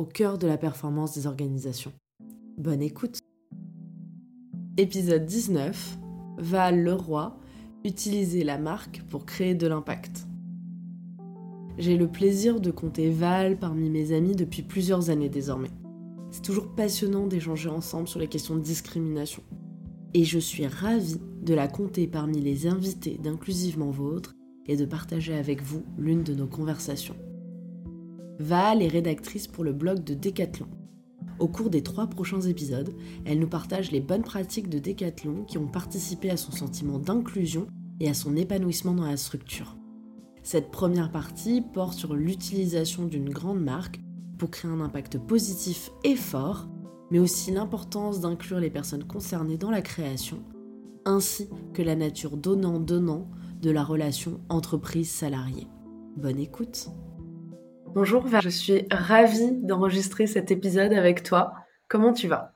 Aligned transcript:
au 0.00 0.06
cœur 0.06 0.38
de 0.38 0.46
la 0.46 0.56
performance 0.56 1.14
des 1.14 1.26
organisations. 1.26 1.92
Bonne 2.56 2.80
écoute 2.80 3.18
Épisode 4.78 5.26
19 5.26 5.98
Val 6.38 6.82
Leroy 6.82 7.36
Utiliser 7.84 8.42
la 8.42 8.56
marque 8.56 9.02
pour 9.10 9.26
créer 9.26 9.54
de 9.54 9.66
l'impact. 9.66 10.26
J'ai 11.76 11.98
le 11.98 12.08
plaisir 12.08 12.62
de 12.62 12.70
compter 12.70 13.10
Val 13.10 13.58
parmi 13.58 13.90
mes 13.90 14.12
amis 14.12 14.34
depuis 14.34 14.62
plusieurs 14.62 15.10
années 15.10 15.28
désormais. 15.28 15.70
C'est 16.30 16.44
toujours 16.44 16.74
passionnant 16.74 17.26
d'échanger 17.26 17.68
ensemble 17.68 18.08
sur 18.08 18.20
les 18.20 18.28
questions 18.28 18.56
de 18.56 18.62
discrimination. 18.62 19.42
Et 20.14 20.24
je 20.24 20.38
suis 20.38 20.66
ravie 20.66 21.20
de 21.42 21.52
la 21.52 21.68
compter 21.68 22.06
parmi 22.06 22.40
les 22.40 22.66
invités 22.66 23.18
d'Inclusivement 23.22 23.90
Vôtre 23.90 24.34
et 24.64 24.78
de 24.78 24.86
partager 24.86 25.34
avec 25.34 25.60
vous 25.60 25.82
l'une 25.98 26.22
de 26.22 26.34
nos 26.34 26.46
conversations. 26.46 27.16
Val 28.40 28.82
est 28.82 28.88
rédactrice 28.88 29.46
pour 29.46 29.64
le 29.64 29.74
blog 29.74 30.02
de 30.02 30.14
Decathlon. 30.14 30.66
Au 31.40 31.46
cours 31.46 31.68
des 31.68 31.82
trois 31.82 32.06
prochains 32.06 32.40
épisodes, 32.40 32.94
elle 33.26 33.38
nous 33.38 33.46
partage 33.46 33.90
les 33.90 34.00
bonnes 34.00 34.22
pratiques 34.22 34.70
de 34.70 34.78
Decathlon 34.78 35.44
qui 35.44 35.58
ont 35.58 35.66
participé 35.66 36.30
à 36.30 36.38
son 36.38 36.50
sentiment 36.50 36.98
d'inclusion 36.98 37.66
et 38.00 38.08
à 38.08 38.14
son 38.14 38.36
épanouissement 38.36 38.94
dans 38.94 39.04
la 39.04 39.18
structure. 39.18 39.76
Cette 40.42 40.70
première 40.70 41.12
partie 41.12 41.60
porte 41.60 41.92
sur 41.92 42.14
l'utilisation 42.14 43.04
d'une 43.04 43.28
grande 43.28 43.60
marque 43.60 44.00
pour 44.38 44.50
créer 44.50 44.70
un 44.70 44.80
impact 44.80 45.18
positif 45.18 45.90
et 46.02 46.16
fort, 46.16 46.66
mais 47.10 47.18
aussi 47.18 47.50
l'importance 47.50 48.20
d'inclure 48.20 48.58
les 48.58 48.70
personnes 48.70 49.04
concernées 49.04 49.58
dans 49.58 49.70
la 49.70 49.82
création, 49.82 50.38
ainsi 51.04 51.50
que 51.74 51.82
la 51.82 51.94
nature 51.94 52.38
donnant-donnant 52.38 53.28
de 53.60 53.70
la 53.70 53.84
relation 53.84 54.40
entreprise-salarié. 54.48 55.66
Bonne 56.16 56.38
écoute 56.38 56.88
Bonjour, 57.92 58.24
je 58.40 58.48
suis 58.48 58.86
ravie 58.92 59.50
d'enregistrer 59.50 60.28
cet 60.28 60.52
épisode 60.52 60.92
avec 60.92 61.24
toi. 61.24 61.54
Comment 61.88 62.12
tu 62.12 62.28
vas? 62.28 62.54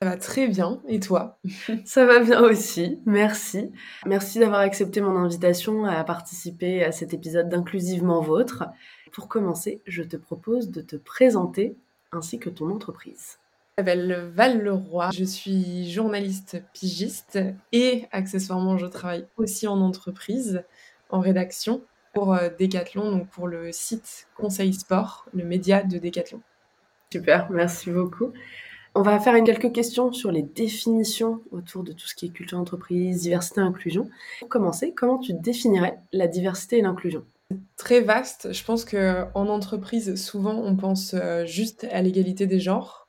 Ça 0.00 0.08
va 0.08 0.16
très 0.16 0.48
bien, 0.48 0.80
et 0.88 1.00
toi? 1.00 1.38
Ça 1.84 2.06
va 2.06 2.20
bien 2.20 2.40
aussi, 2.40 2.98
merci. 3.04 3.70
Merci 4.06 4.38
d'avoir 4.38 4.60
accepté 4.60 5.02
mon 5.02 5.16
invitation 5.16 5.84
à 5.84 6.02
participer 6.02 6.82
à 6.82 6.92
cet 6.92 7.12
épisode 7.12 7.50
d'Inclusivement 7.50 8.22
Vôtre. 8.22 8.64
Pour 9.12 9.28
commencer, 9.28 9.82
je 9.86 10.02
te 10.02 10.16
propose 10.16 10.70
de 10.70 10.80
te 10.80 10.96
présenter 10.96 11.76
ainsi 12.12 12.38
que 12.38 12.48
ton 12.48 12.70
entreprise. 12.70 13.38
Je 13.76 13.82
m'appelle 13.82 14.30
Val 14.34 14.62
Leroy, 14.62 15.10
je 15.12 15.24
suis 15.24 15.90
journaliste 15.90 16.62
pigiste 16.72 17.38
et 17.72 18.06
accessoirement 18.12 18.78
je 18.78 18.86
travaille 18.86 19.26
aussi 19.36 19.66
en 19.66 19.80
entreprise, 19.80 20.64
en 21.10 21.20
rédaction 21.20 21.82
pour 22.14 22.34
euh, 22.34 22.48
Decathlon, 22.58 23.10
donc 23.10 23.28
pour 23.28 23.48
le 23.48 23.72
site 23.72 24.28
Conseil 24.36 24.72
Sport, 24.72 25.26
le 25.34 25.44
média 25.44 25.82
de 25.82 25.98
Decathlon. 25.98 26.40
Super, 27.12 27.50
merci 27.50 27.90
beaucoup. 27.90 28.32
On 28.96 29.02
va 29.02 29.18
faire 29.18 29.42
quelques 29.42 29.72
questions 29.72 30.12
sur 30.12 30.30
les 30.30 30.42
définitions 30.42 31.40
autour 31.50 31.82
de 31.82 31.92
tout 31.92 32.06
ce 32.06 32.14
qui 32.14 32.26
est 32.26 32.28
culture 32.28 32.58
d'entreprise, 32.58 33.22
diversité 33.22 33.60
et 33.60 33.64
inclusion. 33.64 34.08
Pour 34.38 34.48
commencer, 34.48 34.92
comment 34.92 35.18
tu 35.18 35.32
définirais 35.32 35.98
la 36.12 36.28
diversité 36.28 36.78
et 36.78 36.82
l'inclusion? 36.82 37.24
Très 37.76 38.00
vaste. 38.00 38.52
Je 38.52 38.64
pense 38.64 38.84
qu'en 38.84 39.48
entreprise, 39.48 40.14
souvent, 40.14 40.54
on 40.54 40.76
pense 40.76 41.14
euh, 41.14 41.44
juste 41.44 41.86
à 41.90 42.02
l'égalité 42.02 42.46
des 42.46 42.60
genres. 42.60 43.03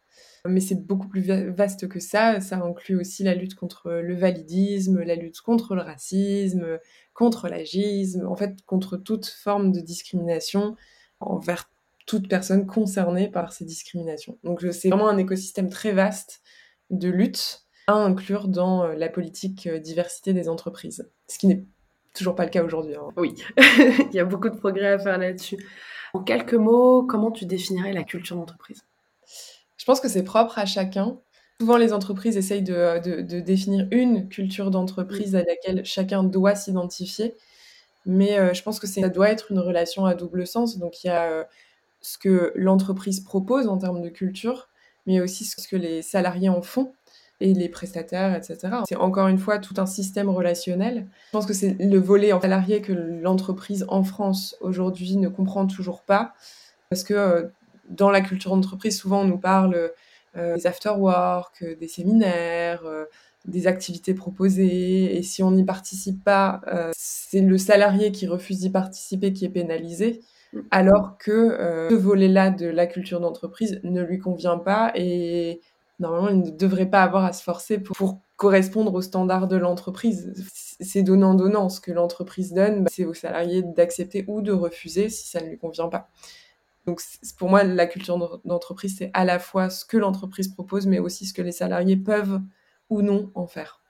Mais 0.47 0.59
c'est 0.59 0.85
beaucoup 0.85 1.07
plus 1.07 1.21
vaste 1.21 1.87
que 1.87 1.99
ça. 1.99 2.39
Ça 2.41 2.57
inclut 2.57 2.99
aussi 2.99 3.23
la 3.23 3.35
lutte 3.35 3.55
contre 3.55 3.91
le 3.91 4.15
validisme, 4.15 5.01
la 5.01 5.15
lutte 5.15 5.41
contre 5.41 5.75
le 5.75 5.81
racisme, 5.81 6.79
contre 7.13 7.47
l'agisme, 7.47 8.27
en 8.27 8.35
fait 8.35 8.61
contre 8.65 8.97
toute 8.97 9.25
forme 9.25 9.71
de 9.71 9.79
discrimination 9.79 10.75
envers 11.19 11.69
toute 12.05 12.29
personne 12.29 12.67
concernée 12.67 13.29
par 13.29 13.51
ces 13.51 13.65
discriminations. 13.65 14.37
Donc 14.43 14.63
c'est 14.71 14.89
vraiment 14.89 15.09
un 15.09 15.17
écosystème 15.17 15.69
très 15.69 15.91
vaste 15.91 16.41
de 16.89 17.09
lutte 17.09 17.65
à 17.87 17.93
inclure 17.93 18.47
dans 18.47 18.83
euh, 18.83 18.95
la 18.95 19.09
politique 19.09 19.67
euh, 19.67 19.79
diversité 19.79 20.33
des 20.33 20.49
entreprises, 20.49 21.09
ce 21.27 21.37
qui 21.37 21.47
n'est 21.47 21.63
toujours 22.15 22.35
pas 22.35 22.45
le 22.45 22.49
cas 22.49 22.63
aujourd'hui. 22.63 22.95
Hein. 22.95 23.09
Oui, 23.17 23.35
il 23.57 24.13
y 24.13 24.19
a 24.19 24.25
beaucoup 24.25 24.49
de 24.49 24.55
progrès 24.55 24.93
à 24.93 24.99
faire 24.99 25.17
là-dessus. 25.17 25.57
En 26.13 26.23
quelques 26.23 26.53
mots, 26.53 27.03
comment 27.03 27.31
tu 27.31 27.45
définirais 27.45 27.93
la 27.93 28.03
culture 28.03 28.37
d'entreprise? 28.37 28.83
Je 29.85 29.91
pense 29.91 29.99
que 29.99 30.09
c'est 30.09 30.23
propre 30.23 30.57
à 30.57 30.65
chacun. 30.65 31.15
Souvent, 31.61 31.77
les 31.77 31.93
entreprises 31.93 32.37
essayent 32.37 32.63
de, 32.63 33.21
définir 33.39 33.87
une 33.91 34.27
culture 34.29 34.71
d'entreprise 34.71 35.33
mm. 35.33 35.35
à 35.35 35.43
laquelle 35.43 35.85
chacun 35.85 36.23
doit 36.23 36.55
s'identifier. 36.55 37.35
Mais 38.07 38.39
euh, 38.39 38.51
je 38.55 38.63
pense 38.63 38.79
que 38.79 38.87
ça 38.87 39.09
doit 39.09 39.29
être 39.29 39.51
une 39.51 39.59
relation 39.59 40.07
à 40.07 40.15
double 40.15 40.47
sens. 40.47 40.79
Donc, 40.79 41.03
il 41.03 41.07
y 41.07 41.09
a 41.11 41.25
euh, 41.25 41.43
ce 42.01 42.17
que 42.17 42.51
l'entreprise 42.55 43.19
propose 43.19 43.67
en 43.67 43.77
termes 43.77 44.01
de 44.01 44.09
culture, 44.09 44.69
mais 45.05 45.21
aussi 45.21 45.45
ce 45.45 45.67
que 45.67 45.75
les 45.75 46.01
salariés 46.01 46.49
en 46.49 46.63
font 46.63 46.91
et 47.39 47.53
les 47.53 47.69
prestataires, 47.69 48.33
etc. 48.33 48.77
C'est 48.89 48.95
encore 48.95 49.27
une 49.27 49.37
fois 49.37 49.59
tout 49.59 49.75
un 49.77 49.85
système 49.85 50.31
relationnel. 50.31 51.05
Je 51.27 51.31
pense 51.31 51.45
que 51.45 51.53
c'est 51.53 51.75
le 51.79 51.99
volet 51.99 52.33
en 52.33 52.41
salarié 52.41 52.81
que 52.81 52.91
l'entreprise 52.91 53.85
en 53.87 54.03
France 54.03 54.57
aujourd'hui 54.61 55.15
ne 55.17 55.29
comprend 55.29 55.67
toujours 55.67 56.01
pas. 56.01 56.33
Parce 56.89 57.03
que 57.03 57.13
euh, 57.13 57.43
dans 57.89 58.09
la 58.11 58.21
culture 58.21 58.51
d'entreprise, 58.51 58.97
souvent 58.97 59.21
on 59.21 59.25
nous 59.25 59.37
parle 59.37 59.91
euh, 60.37 60.55
des 60.55 60.67
after-work, 60.67 61.61
euh, 61.61 61.75
des 61.75 61.87
séminaires, 61.87 62.85
euh, 62.85 63.05
des 63.45 63.67
activités 63.67 64.13
proposées. 64.13 65.17
Et 65.17 65.23
si 65.23 65.43
on 65.43 65.51
n'y 65.51 65.63
participe 65.63 66.23
pas, 66.23 66.61
c'est 66.93 67.41
le 67.41 67.57
salarié 67.57 68.11
qui 68.11 68.27
refuse 68.27 68.59
d'y 68.59 68.69
participer 68.69 69.33
qui 69.33 69.45
est 69.45 69.49
pénalisé 69.49 70.21
mm. 70.53 70.59
alors 70.71 71.17
que 71.19 71.57
ce 71.89 71.93
volet-là 71.93 72.49
de 72.49 72.65
la 72.65 72.87
culture 72.87 73.19
d'entreprise 73.19 73.79
ne 73.83 74.01
lui 74.01 74.17
convient 74.17 74.57
pas 74.57 74.91
et 74.95 75.61
normalement 75.99 76.29
il 76.29 76.39
ne 76.39 76.57
devrait 76.57 76.89
pas 76.89 77.03
avoir 77.03 77.23
à 77.23 77.33
se 77.33 77.43
forcer 77.43 77.77
pour, 77.77 78.19
correspondre 78.37 78.93
aux 78.93 79.01
standards 79.01 79.47
de 79.47 79.55
l'entreprise. 79.55 80.33
C'est 80.81 81.03
donnant-donnant. 81.03 81.69
Ce 81.69 81.79
que 81.79 81.91
l'entreprise 81.91 82.53
donne, 82.53 82.83
bah, 82.83 82.89
c'est 82.91 83.05
au 83.05 83.13
salarié 83.13 83.61
d'accepter 83.63 84.25
ou 84.27 84.41
de 84.41 84.51
refuser 84.51 85.09
si 85.09 85.27
ça 85.29 85.39
ne 85.41 85.47
lui 85.47 85.57
convient 85.57 85.87
pas. 85.87 86.09
Donc 86.85 87.01
pour 87.37 87.49
moi, 87.49 87.63
la 87.63 87.87
culture 87.87 88.41
d'entreprise, 88.45 88.95
c'est 88.97 89.11
à 89.13 89.25
la 89.25 89.39
fois 89.39 89.69
ce 89.69 89.85
que 89.85 89.97
l'entreprise 89.97 90.47
propose, 90.47 90.85
mais 90.85 90.99
aussi 90.99 91.25
ce 91.25 91.33
que 91.33 91.41
les 91.41 91.51
salariés 91.51 91.97
peuvent 91.97 92.41
ou 92.89 93.01
non 93.01 93.31
en 93.33 93.47
faire. 93.47 93.81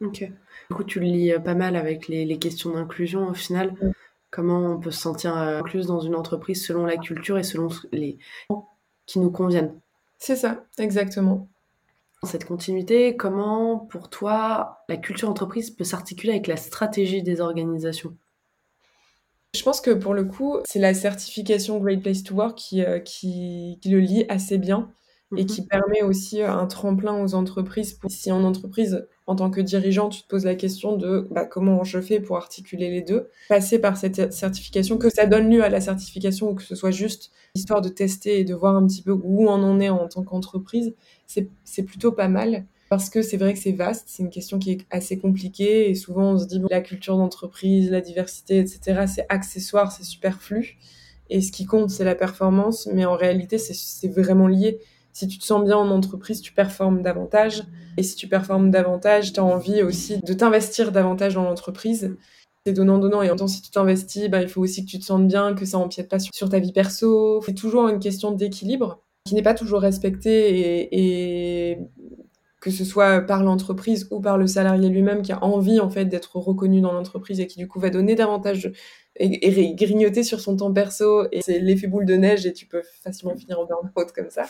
Ok. 0.00 0.24
Du 0.70 0.76
coup, 0.76 0.84
tu 0.84 1.00
le 1.00 1.06
lis 1.06 1.32
euh, 1.32 1.38
pas 1.38 1.54
mal 1.54 1.76
avec 1.76 2.08
les, 2.08 2.38
questions 2.38 2.70
d'inclusion 2.70 3.28
au 3.28 3.34
final. 3.34 3.72
Mm. 3.80 3.92
Comment 4.30 4.72
on 4.72 4.80
peut 4.80 4.90
se 4.90 5.00
sentir 5.00 5.36
euh, 5.36 5.60
inclus 5.60 5.86
dans 5.86 6.00
une 6.00 6.16
entreprise 6.16 6.66
selon 6.66 6.84
la 6.84 6.96
culture 6.96 7.38
et 7.38 7.44
selon 7.44 7.68
les 7.92 8.18
qui 9.06 9.18
nous 9.18 9.30
conviennent. 9.30 9.78
C'est 10.18 10.36
ça, 10.36 10.64
exactement. 10.78 11.48
Cette 12.22 12.46
continuité, 12.46 13.16
comment 13.16 13.78
pour 13.78 14.08
toi 14.08 14.78
la 14.88 14.96
culture 14.96 15.28
d'entreprise 15.28 15.70
peut 15.70 15.84
s'articuler 15.84 16.32
avec 16.32 16.46
la 16.46 16.56
stratégie 16.56 17.22
des 17.22 17.40
organisations? 17.40 18.16
Je 19.54 19.62
pense 19.62 19.80
que 19.80 19.90
pour 19.90 20.14
le 20.14 20.24
coup, 20.24 20.58
c'est 20.66 20.78
la 20.78 20.94
certification 20.94 21.78
Great 21.78 22.02
Place 22.02 22.22
to 22.22 22.34
Work 22.34 22.58
qui, 22.58 22.82
euh, 22.82 22.98
qui, 22.98 23.78
le 23.84 24.00
lie 24.00 24.24
assez 24.28 24.58
bien 24.58 24.90
et 25.36 25.42
mhm. 25.42 25.46
qui 25.46 25.66
permet 25.66 26.02
aussi 26.02 26.42
euh, 26.42 26.50
un 26.50 26.66
tremplin 26.66 27.22
aux 27.22 27.34
entreprises. 27.34 27.98
si 28.08 28.32
en 28.32 28.44
entreprise, 28.44 29.06
en 29.26 29.36
tant 29.36 29.50
que 29.50 29.60
dirigeant, 29.60 30.08
tu 30.08 30.22
te 30.22 30.28
poses 30.28 30.44
la 30.44 30.54
question 30.54 30.96
de 30.96 31.28
bah, 31.30 31.46
comment 31.46 31.84
je 31.84 32.00
fais 32.00 32.20
pour 32.20 32.36
articuler 32.36 32.90
les 32.90 33.02
deux, 33.02 33.28
passer 33.48 33.78
par 33.78 33.96
cette 33.96 34.32
certification, 34.32 34.98
que 34.98 35.08
ça 35.08 35.26
donne 35.26 35.48
lieu 35.50 35.62
à 35.62 35.68
la 35.68 35.80
certification 35.80 36.50
ou 36.50 36.54
que 36.54 36.62
ce 36.62 36.74
soit 36.74 36.90
juste 36.90 37.30
histoire 37.54 37.80
de 37.80 37.88
tester 37.88 38.40
et 38.40 38.44
de 38.44 38.54
voir 38.54 38.74
un 38.76 38.86
petit 38.86 39.02
peu 39.02 39.12
où 39.12 39.48
on 39.48 39.62
en 39.62 39.80
est 39.80 39.88
en 39.88 40.08
tant 40.08 40.24
qu'entreprise, 40.24 40.94
c'est 41.26 41.82
plutôt 41.84 42.12
pas 42.12 42.28
mal 42.28 42.66
parce 42.90 43.10
que 43.10 43.22
c'est 43.22 43.36
vrai 43.36 43.54
que 43.54 43.58
c'est 43.58 43.72
vaste, 43.72 44.04
c'est 44.08 44.22
une 44.22 44.30
question 44.30 44.58
qui 44.58 44.72
est 44.72 44.86
assez 44.90 45.18
compliquée 45.18 45.90
et 45.90 45.94
souvent 45.94 46.32
on 46.32 46.38
se 46.38 46.46
dit 46.46 46.60
la 46.70 46.80
culture 46.80 47.16
d'entreprise, 47.16 47.90
la 47.90 48.00
diversité, 48.00 48.58
etc. 48.58 49.06
c'est 49.06 49.26
accessoire, 49.28 49.92
c'est 49.92 50.04
superflu 50.04 50.78
et 51.30 51.40
ce 51.40 51.52
qui 51.52 51.64
compte 51.64 51.90
c'est 51.90 52.04
la 52.04 52.14
performance, 52.14 52.88
mais 52.92 53.04
en 53.04 53.16
réalité 53.16 53.58
c'est 53.58 54.08
vraiment 54.08 54.48
lié. 54.48 54.80
Si 55.12 55.28
tu 55.28 55.38
te 55.38 55.44
sens 55.44 55.64
bien 55.64 55.76
en 55.76 55.90
entreprise, 55.90 56.40
tu 56.40 56.52
performes 56.52 57.02
davantage 57.02 57.62
et 57.96 58.02
si 58.02 58.16
tu 58.16 58.26
performes 58.26 58.70
davantage, 58.70 59.32
tu 59.32 59.40
as 59.40 59.44
envie 59.44 59.82
aussi 59.82 60.18
de 60.18 60.32
t'investir 60.32 60.90
davantage 60.90 61.34
dans 61.34 61.44
l'entreprise. 61.44 62.16
C'est 62.66 62.72
donnant-donnant 62.72 63.22
et 63.22 63.30
en 63.30 63.36
temps 63.36 63.46
si 63.46 63.62
tu 63.62 63.70
t'investis, 63.70 64.28
bah, 64.28 64.42
il 64.42 64.48
faut 64.48 64.62
aussi 64.62 64.84
que 64.84 64.90
tu 64.90 64.98
te 64.98 65.04
sentes 65.04 65.28
bien, 65.28 65.54
que 65.54 65.64
ça 65.64 65.78
empiète 65.78 66.08
pas 66.08 66.18
sur, 66.18 66.48
ta 66.48 66.58
vie 66.58 66.72
perso. 66.72 67.40
C'est 67.44 67.54
toujours 67.54 67.88
une 67.88 68.00
question 68.00 68.32
d'équilibre 68.32 69.02
qui 69.24 69.34
n'est 69.34 69.42
pas 69.42 69.54
toujours 69.54 69.80
respecté 69.80 70.88
et, 70.92 71.78
que 72.64 72.70
ce 72.70 72.82
soit 72.82 73.20
par 73.20 73.42
l'entreprise 73.42 74.08
ou 74.10 74.20
par 74.20 74.38
le 74.38 74.46
salarié 74.46 74.88
lui-même 74.88 75.20
qui 75.20 75.32
a 75.32 75.44
envie 75.44 75.80
en 75.80 75.90
fait 75.90 76.06
d'être 76.06 76.36
reconnu 76.36 76.80
dans 76.80 76.92
l'entreprise 76.92 77.38
et 77.38 77.46
qui 77.46 77.58
du 77.58 77.68
coup 77.68 77.78
va 77.78 77.90
donner 77.90 78.14
davantage 78.14 78.72
et, 79.16 79.74
grignoter 79.74 80.22
sur 80.22 80.40
son 80.40 80.56
temps 80.56 80.72
perso 80.72 81.26
et 81.30 81.42
c'est 81.42 81.58
l'effet 81.58 81.88
boule 81.88 82.06
de 82.06 82.14
neige 82.14 82.46
et 82.46 82.54
tu 82.54 82.64
peux 82.64 82.80
facilement 83.02 83.36
finir 83.36 83.60
en 83.60 83.66
burn-out 83.66 84.12
comme 84.12 84.30
ça. 84.30 84.46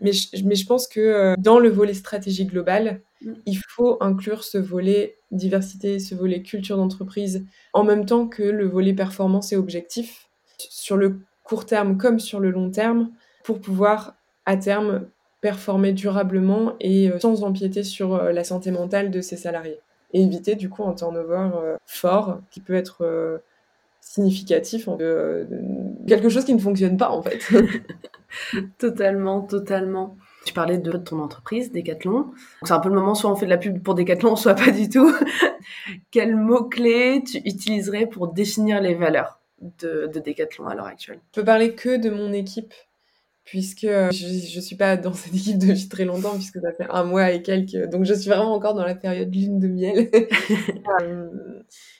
Mais 0.00 0.12
je, 0.12 0.28
mais 0.44 0.54
je 0.54 0.66
pense 0.66 0.86
que 0.86 1.00
euh, 1.00 1.34
dans 1.36 1.58
le 1.58 1.68
volet 1.68 1.94
stratégie 1.94 2.46
globale, 2.46 3.00
mm. 3.22 3.32
il 3.44 3.58
faut 3.68 3.96
inclure 4.00 4.44
ce 4.44 4.58
volet 4.58 5.16
diversité, 5.32 5.98
ce 5.98 6.14
volet 6.14 6.42
culture 6.42 6.76
d'entreprise, 6.76 7.44
en 7.72 7.82
même 7.82 8.06
temps 8.06 8.28
que 8.28 8.44
le 8.44 8.68
volet 8.68 8.94
performance 8.94 9.52
et 9.52 9.56
objectif, 9.56 10.28
sur 10.58 10.96
le 10.96 11.22
court 11.42 11.66
terme 11.66 11.98
comme 11.98 12.20
sur 12.20 12.38
le 12.38 12.52
long 12.52 12.70
terme, 12.70 13.10
pour 13.42 13.60
pouvoir 13.60 14.14
à 14.46 14.56
terme 14.56 15.08
performer 15.40 15.92
durablement 15.92 16.74
et 16.80 17.10
euh, 17.10 17.18
sans 17.18 17.44
empiéter 17.44 17.82
sur 17.82 18.14
euh, 18.14 18.32
la 18.32 18.44
santé 18.44 18.70
mentale 18.70 19.10
de 19.10 19.20
ses 19.20 19.36
salariés. 19.36 19.80
Et 20.12 20.22
éviter 20.22 20.54
du 20.54 20.70
coup 20.70 20.84
un 20.84 20.94
turnover 20.94 21.50
fort 21.84 22.40
qui 22.50 22.60
peut 22.60 22.74
être 22.74 23.42
significatif, 24.00 24.88
quelque 26.06 26.30
chose 26.30 26.46
qui 26.46 26.54
ne 26.54 26.58
fonctionne 26.58 26.96
pas 26.96 27.10
en 27.10 27.20
fait. 27.20 27.40
totalement, 28.78 29.42
totalement. 29.42 30.16
Tu 30.46 30.54
parlais 30.54 30.78
de 30.78 30.92
ton 30.92 31.20
entreprise, 31.20 31.72
Decathlon. 31.72 32.32
C'est 32.62 32.72
un 32.72 32.80
peu 32.80 32.88
le 32.88 32.94
moment, 32.94 33.14
soit 33.14 33.30
on 33.30 33.36
fait 33.36 33.44
de 33.44 33.50
la 33.50 33.58
pub 33.58 33.82
pour 33.82 33.94
Decathlon, 33.94 34.34
soit 34.34 34.54
pas 34.54 34.70
du 34.70 34.88
tout. 34.88 35.12
Quels 36.10 36.36
mots-clés 36.36 37.22
tu 37.30 37.38
utiliserais 37.44 38.06
pour 38.06 38.28
définir 38.28 38.80
les 38.80 38.94
valeurs 38.94 39.40
de, 39.60 40.10
de 40.12 40.20
Decathlon 40.20 40.66
à 40.66 40.74
l'heure 40.74 40.86
actuelle? 40.86 41.20
Je 41.34 41.40
peux 41.40 41.44
parler 41.44 41.74
que 41.74 41.96
de 41.96 42.08
mon 42.08 42.32
équipe 42.32 42.72
puisque 43.50 43.84
euh, 43.84 44.10
je 44.10 44.56
ne 44.56 44.60
suis 44.60 44.76
pas 44.76 44.96
dans 44.96 45.14
cette 45.14 45.34
équipe 45.34 45.58
depuis 45.58 45.88
très 45.88 46.04
longtemps, 46.04 46.34
puisque 46.34 46.60
ça 46.60 46.72
fait 46.72 46.86
un 46.90 47.04
mois 47.04 47.32
et 47.32 47.42
quelques. 47.42 47.88
Donc 47.90 48.04
je 48.04 48.12
suis 48.14 48.28
vraiment 48.28 48.52
encore 48.52 48.74
dans 48.74 48.84
la 48.84 48.94
période 48.94 49.34
lune 49.34 49.58
de 49.58 49.68
miel. 49.68 50.10
Euh, 51.02 51.28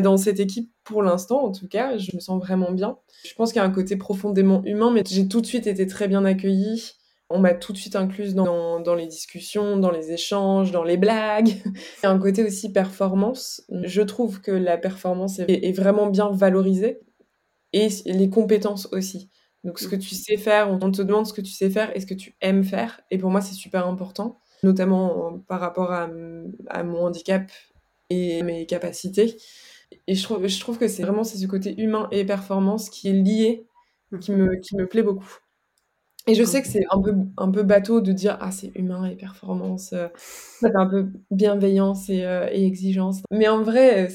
dans 0.00 0.16
cette 0.16 0.40
équipe, 0.40 0.72
pour 0.82 1.02
l'instant, 1.02 1.44
en 1.44 1.52
tout 1.52 1.68
cas, 1.68 1.98
je 1.98 2.16
me 2.16 2.20
sens 2.20 2.40
vraiment 2.40 2.72
bien. 2.72 2.96
Je 3.22 3.34
pense 3.34 3.52
qu'il 3.52 3.60
y 3.60 3.62
a 3.62 3.66
un 3.66 3.70
côté 3.70 3.96
profondément 3.96 4.64
humain, 4.64 4.90
mais 4.90 5.02
j'ai 5.06 5.28
tout 5.28 5.42
de 5.42 5.46
suite 5.46 5.66
été 5.66 5.86
très 5.86 6.08
bien 6.08 6.24
accueillie. 6.24 6.94
On 7.28 7.38
m'a 7.38 7.52
tout 7.52 7.74
de 7.74 7.78
suite 7.78 7.94
incluse 7.94 8.34
dans, 8.34 8.80
dans, 8.80 8.94
les 8.94 9.06
discussions, 9.06 9.76
dans 9.76 9.90
les 9.90 10.10
échanges, 10.10 10.72
dans 10.72 10.84
les 10.84 10.96
blagues. 10.96 11.48
Il 11.66 12.04
y 12.04 12.06
a 12.06 12.10
un 12.10 12.18
côté 12.18 12.42
aussi 12.42 12.72
performance. 12.72 13.62
Je 13.82 14.00
trouve 14.00 14.40
que 14.40 14.52
la 14.52 14.78
performance 14.78 15.38
est, 15.38 15.66
est 15.66 15.72
vraiment 15.72 16.06
bien 16.06 16.30
valorisée 16.30 17.00
et 17.74 17.88
les 18.06 18.30
compétences 18.30 18.88
aussi. 18.92 19.30
Donc, 19.64 19.78
ce 19.78 19.88
que 19.88 19.96
tu 19.96 20.14
sais 20.14 20.36
faire, 20.36 20.70
on 20.70 20.78
te 20.78 21.02
demande 21.02 21.26
ce 21.26 21.32
que 21.32 21.40
tu 21.40 21.52
sais 21.52 21.70
faire 21.70 21.94
et 21.96 22.00
ce 22.00 22.06
que 22.06 22.14
tu 22.14 22.34
aimes 22.40 22.64
faire. 22.64 23.00
Et 23.10 23.18
pour 23.18 23.30
moi, 23.30 23.40
c'est 23.40 23.54
super 23.54 23.86
important, 23.86 24.38
notamment 24.62 25.38
par 25.48 25.60
rapport 25.60 25.92
à, 25.92 26.08
mon 26.08 27.06
handicap 27.06 27.50
et 28.10 28.42
mes 28.42 28.66
capacités. 28.66 29.36
Et 30.06 30.14
je 30.14 30.22
trouve, 30.22 30.46
je 30.46 30.60
trouve 30.60 30.78
que 30.78 30.88
c'est 30.88 31.02
vraiment 31.02 31.24
ce 31.24 31.44
côté 31.46 31.80
humain 31.80 32.08
et 32.12 32.24
performance 32.24 32.90
qui 32.90 33.08
est 33.08 33.12
lié, 33.12 33.66
qui 34.20 34.32
me, 34.32 34.56
qui 34.56 34.76
me 34.76 34.86
plaît 34.86 35.02
beaucoup. 35.02 35.38
Et 36.28 36.34
je 36.34 36.44
sais 36.44 36.60
que 36.60 36.68
c'est 36.68 36.84
un 36.90 37.00
peu, 37.00 37.14
un 37.38 37.50
peu 37.50 37.62
bateau 37.62 38.02
de 38.02 38.12
dire 38.12 38.36
ah 38.40 38.50
c'est 38.50 38.70
humain 38.74 39.06
et 39.06 39.16
performance, 39.16 39.94
euh, 39.94 40.08
ça 40.60 40.68
fait 40.68 40.76
un 40.76 40.86
peu 40.86 41.08
bienveillance 41.30 42.10
et, 42.10 42.22
euh, 42.22 42.46
et 42.52 42.66
exigence. 42.66 43.22
Mais 43.30 43.48
en 43.48 43.62
vrai, 43.62 44.08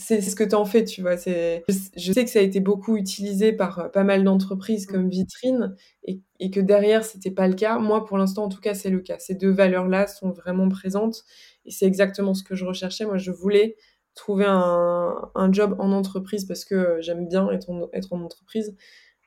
c'est 0.00 0.20
ce 0.22 0.34
que 0.36 0.44
tu 0.44 0.54
en 0.54 0.64
fais, 0.64 0.84
tu 0.84 1.02
vois. 1.02 1.16
Je, 1.16 1.60
je 1.96 2.12
sais 2.12 2.24
que 2.24 2.30
ça 2.30 2.38
a 2.40 2.42
été 2.42 2.60
beaucoup 2.60 2.96
utilisé 2.96 3.52
par 3.52 3.78
euh, 3.80 3.88
pas 3.88 4.04
mal 4.04 4.24
d'entreprises 4.24 4.86
comme 4.86 5.08
vitrine 5.08 5.76
et, 6.04 6.20
et 6.40 6.50
que 6.50 6.60
derrière 6.60 7.04
c'était 7.04 7.30
pas 7.30 7.48
le 7.48 7.54
cas. 7.54 7.78
Moi, 7.78 8.04
pour 8.06 8.18
l'instant, 8.18 8.44
en 8.44 8.48
tout 8.48 8.60
cas, 8.60 8.74
c'est 8.74 8.90
le 8.90 9.00
cas. 9.00 9.18
Ces 9.18 9.34
deux 9.34 9.50
valeurs-là 9.50 10.06
sont 10.06 10.30
vraiment 10.30 10.68
présentes 10.68 11.24
et 11.66 11.70
c'est 11.70 11.86
exactement 11.86 12.34
ce 12.34 12.42
que 12.44 12.54
je 12.54 12.64
recherchais. 12.64 13.04
Moi, 13.04 13.18
je 13.18 13.30
voulais 13.30 13.76
trouver 14.14 14.46
un, 14.48 15.14
un 15.34 15.52
job 15.52 15.76
en 15.78 15.92
entreprise 15.92 16.44
parce 16.46 16.64
que 16.64 16.98
j'aime 17.00 17.28
bien 17.28 17.50
être 17.50 17.70
en, 17.70 17.88
être 17.92 18.12
en 18.12 18.20
entreprise 18.22 18.76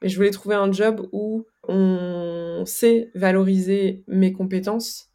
mais 0.02 0.10
je 0.10 0.16
voulais 0.18 0.32
trouver 0.32 0.56
un 0.56 0.72
job 0.72 1.08
où 1.14 1.46
on 1.68 2.64
sait 2.66 3.10
valoriser 3.16 4.04
mes 4.08 4.34
compétences 4.34 5.10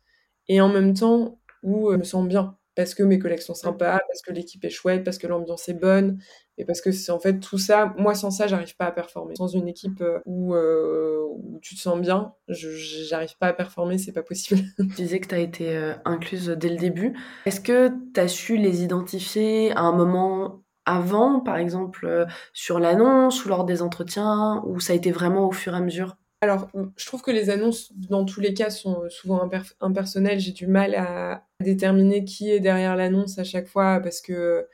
et 0.49 0.61
en 0.61 0.69
même 0.69 0.95
temps 0.95 1.41
où 1.63 1.89
euh, 1.91 1.95
je 1.95 1.99
me 1.99 2.05
sens 2.05 2.27
bien 2.27 2.57
parce 2.79 2.95
que 2.95 3.03
mes 3.03 3.19
collègues 3.19 3.41
sont 3.41 3.55
sympas, 3.55 3.99
parce 4.07 4.23
que 4.23 4.33
l'équipe 4.33 4.65
est 4.65 4.71
chouette, 4.71 5.03
parce 5.03 5.19
que 5.19 5.27
l'ambiance 5.27 5.69
est 5.69 5.75
bonne, 5.75 6.19
et 6.59 6.65
parce 6.65 6.81
que 6.81 6.93
c'est 6.93 7.11
en 7.11 7.19
fait 7.19 7.41
tout 7.41 7.59
ça. 7.59 7.93
Moi, 7.99 8.15
sans 8.15 8.31
ça, 8.31 8.47
j'arrive 8.47 8.77
pas 8.77 8.87
à 8.87 8.93
performer. 8.93 9.35
Sans 9.35 9.49
une 9.49 9.67
équipe 9.67 10.01
euh, 10.01 10.21
où, 10.27 10.55
euh, 10.55 11.25
où 11.29 11.59
tu 11.61 11.75
te 11.75 11.81
sens 11.81 12.01
bien, 12.01 12.35
j'arrive 12.47 13.37
pas 13.39 13.49
à 13.49 13.53
performer, 13.53 13.99
c'est 13.99 14.13
pas 14.13 14.23
possible. 14.23 14.63
tu 14.79 14.87
disais 14.87 15.19
que 15.19 15.27
tu 15.27 15.35
as 15.35 15.41
été 15.41 15.93
incluse 16.05 16.49
dès 16.49 16.69
le 16.69 16.77
début. 16.77 17.19
Est-ce 17.47 17.61
que 17.61 17.91
tu 18.15 18.21
as 18.21 18.29
su 18.29 18.57
les 18.57 18.85
identifier 18.85 19.73
à 19.73 19.81
un 19.81 19.93
moment 19.93 20.63
avant, 20.89 21.41
par 21.41 21.57
exemple, 21.57 22.07
euh, 22.07 22.27
sur 22.53 22.79
l'annonce 22.79 23.45
ou 23.45 23.49
lors 23.49 23.65
des 23.65 23.83
entretiens, 23.83 24.63
ou 24.67 24.79
ça 24.79 24.93
a 24.93 24.97
été 24.97 25.11
vraiment 25.11 25.49
au 25.49 25.53
fur 25.53 25.75
et 25.75 25.77
à 25.77 25.81
mesure? 25.81 26.17
Alors, 26.41 26.69
je 26.97 27.07
trouve 27.07 27.23
que 27.23 27.33
les 27.33 27.51
annonces, 27.51 27.93
dans 27.97 28.25
tous 28.25 28.41
les 28.41 28.55
cas, 28.55 28.71
sont 28.71 29.03
souvent 29.11 29.49
impersonnelles. 29.81 30.39
J'ai 30.39 30.53
du 30.53 30.69
mal 30.69 30.95
à 30.95 31.45
déterminer 31.61 32.25
qui 32.25 32.51
est 32.51 32.61
derrière 32.61 32.95
l'annonce 32.95 33.41
à 33.41 33.45
chaque 33.45 33.67
fois 33.67 33.99
parce 34.01 34.21
que 34.21 34.69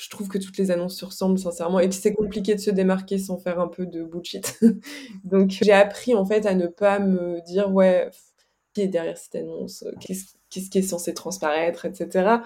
je 0.00 0.08
trouve 0.08 0.28
que 0.28 0.38
toutes 0.38 0.56
les 0.56 0.70
annonces 0.70 0.98
se 0.98 1.04
ressemblent 1.04 1.38
sincèrement 1.38 1.78
et 1.78 1.88
puis 1.88 1.98
c'est 1.98 2.14
compliqué 2.14 2.54
de 2.54 2.60
se 2.60 2.70
démarquer 2.70 3.18
sans 3.18 3.36
faire 3.38 3.60
un 3.60 3.68
peu 3.68 3.84
de 3.84 4.02
bullshit. 4.02 4.58
Donc 5.24 5.50
j'ai 5.62 5.72
appris 5.72 6.14
en 6.14 6.24
fait 6.24 6.46
à 6.46 6.54
ne 6.54 6.66
pas 6.66 6.98
me 6.98 7.44
dire 7.44 7.70
ouais 7.70 8.10
qui 8.74 8.82
est 8.82 8.88
derrière 8.88 9.18
cette 9.18 9.34
annonce, 9.34 9.84
qu'est-ce 10.00 10.70
qui 10.70 10.78
est 10.78 10.82
censé 10.82 11.12
transparaître, 11.12 11.84
etc. 11.84 12.36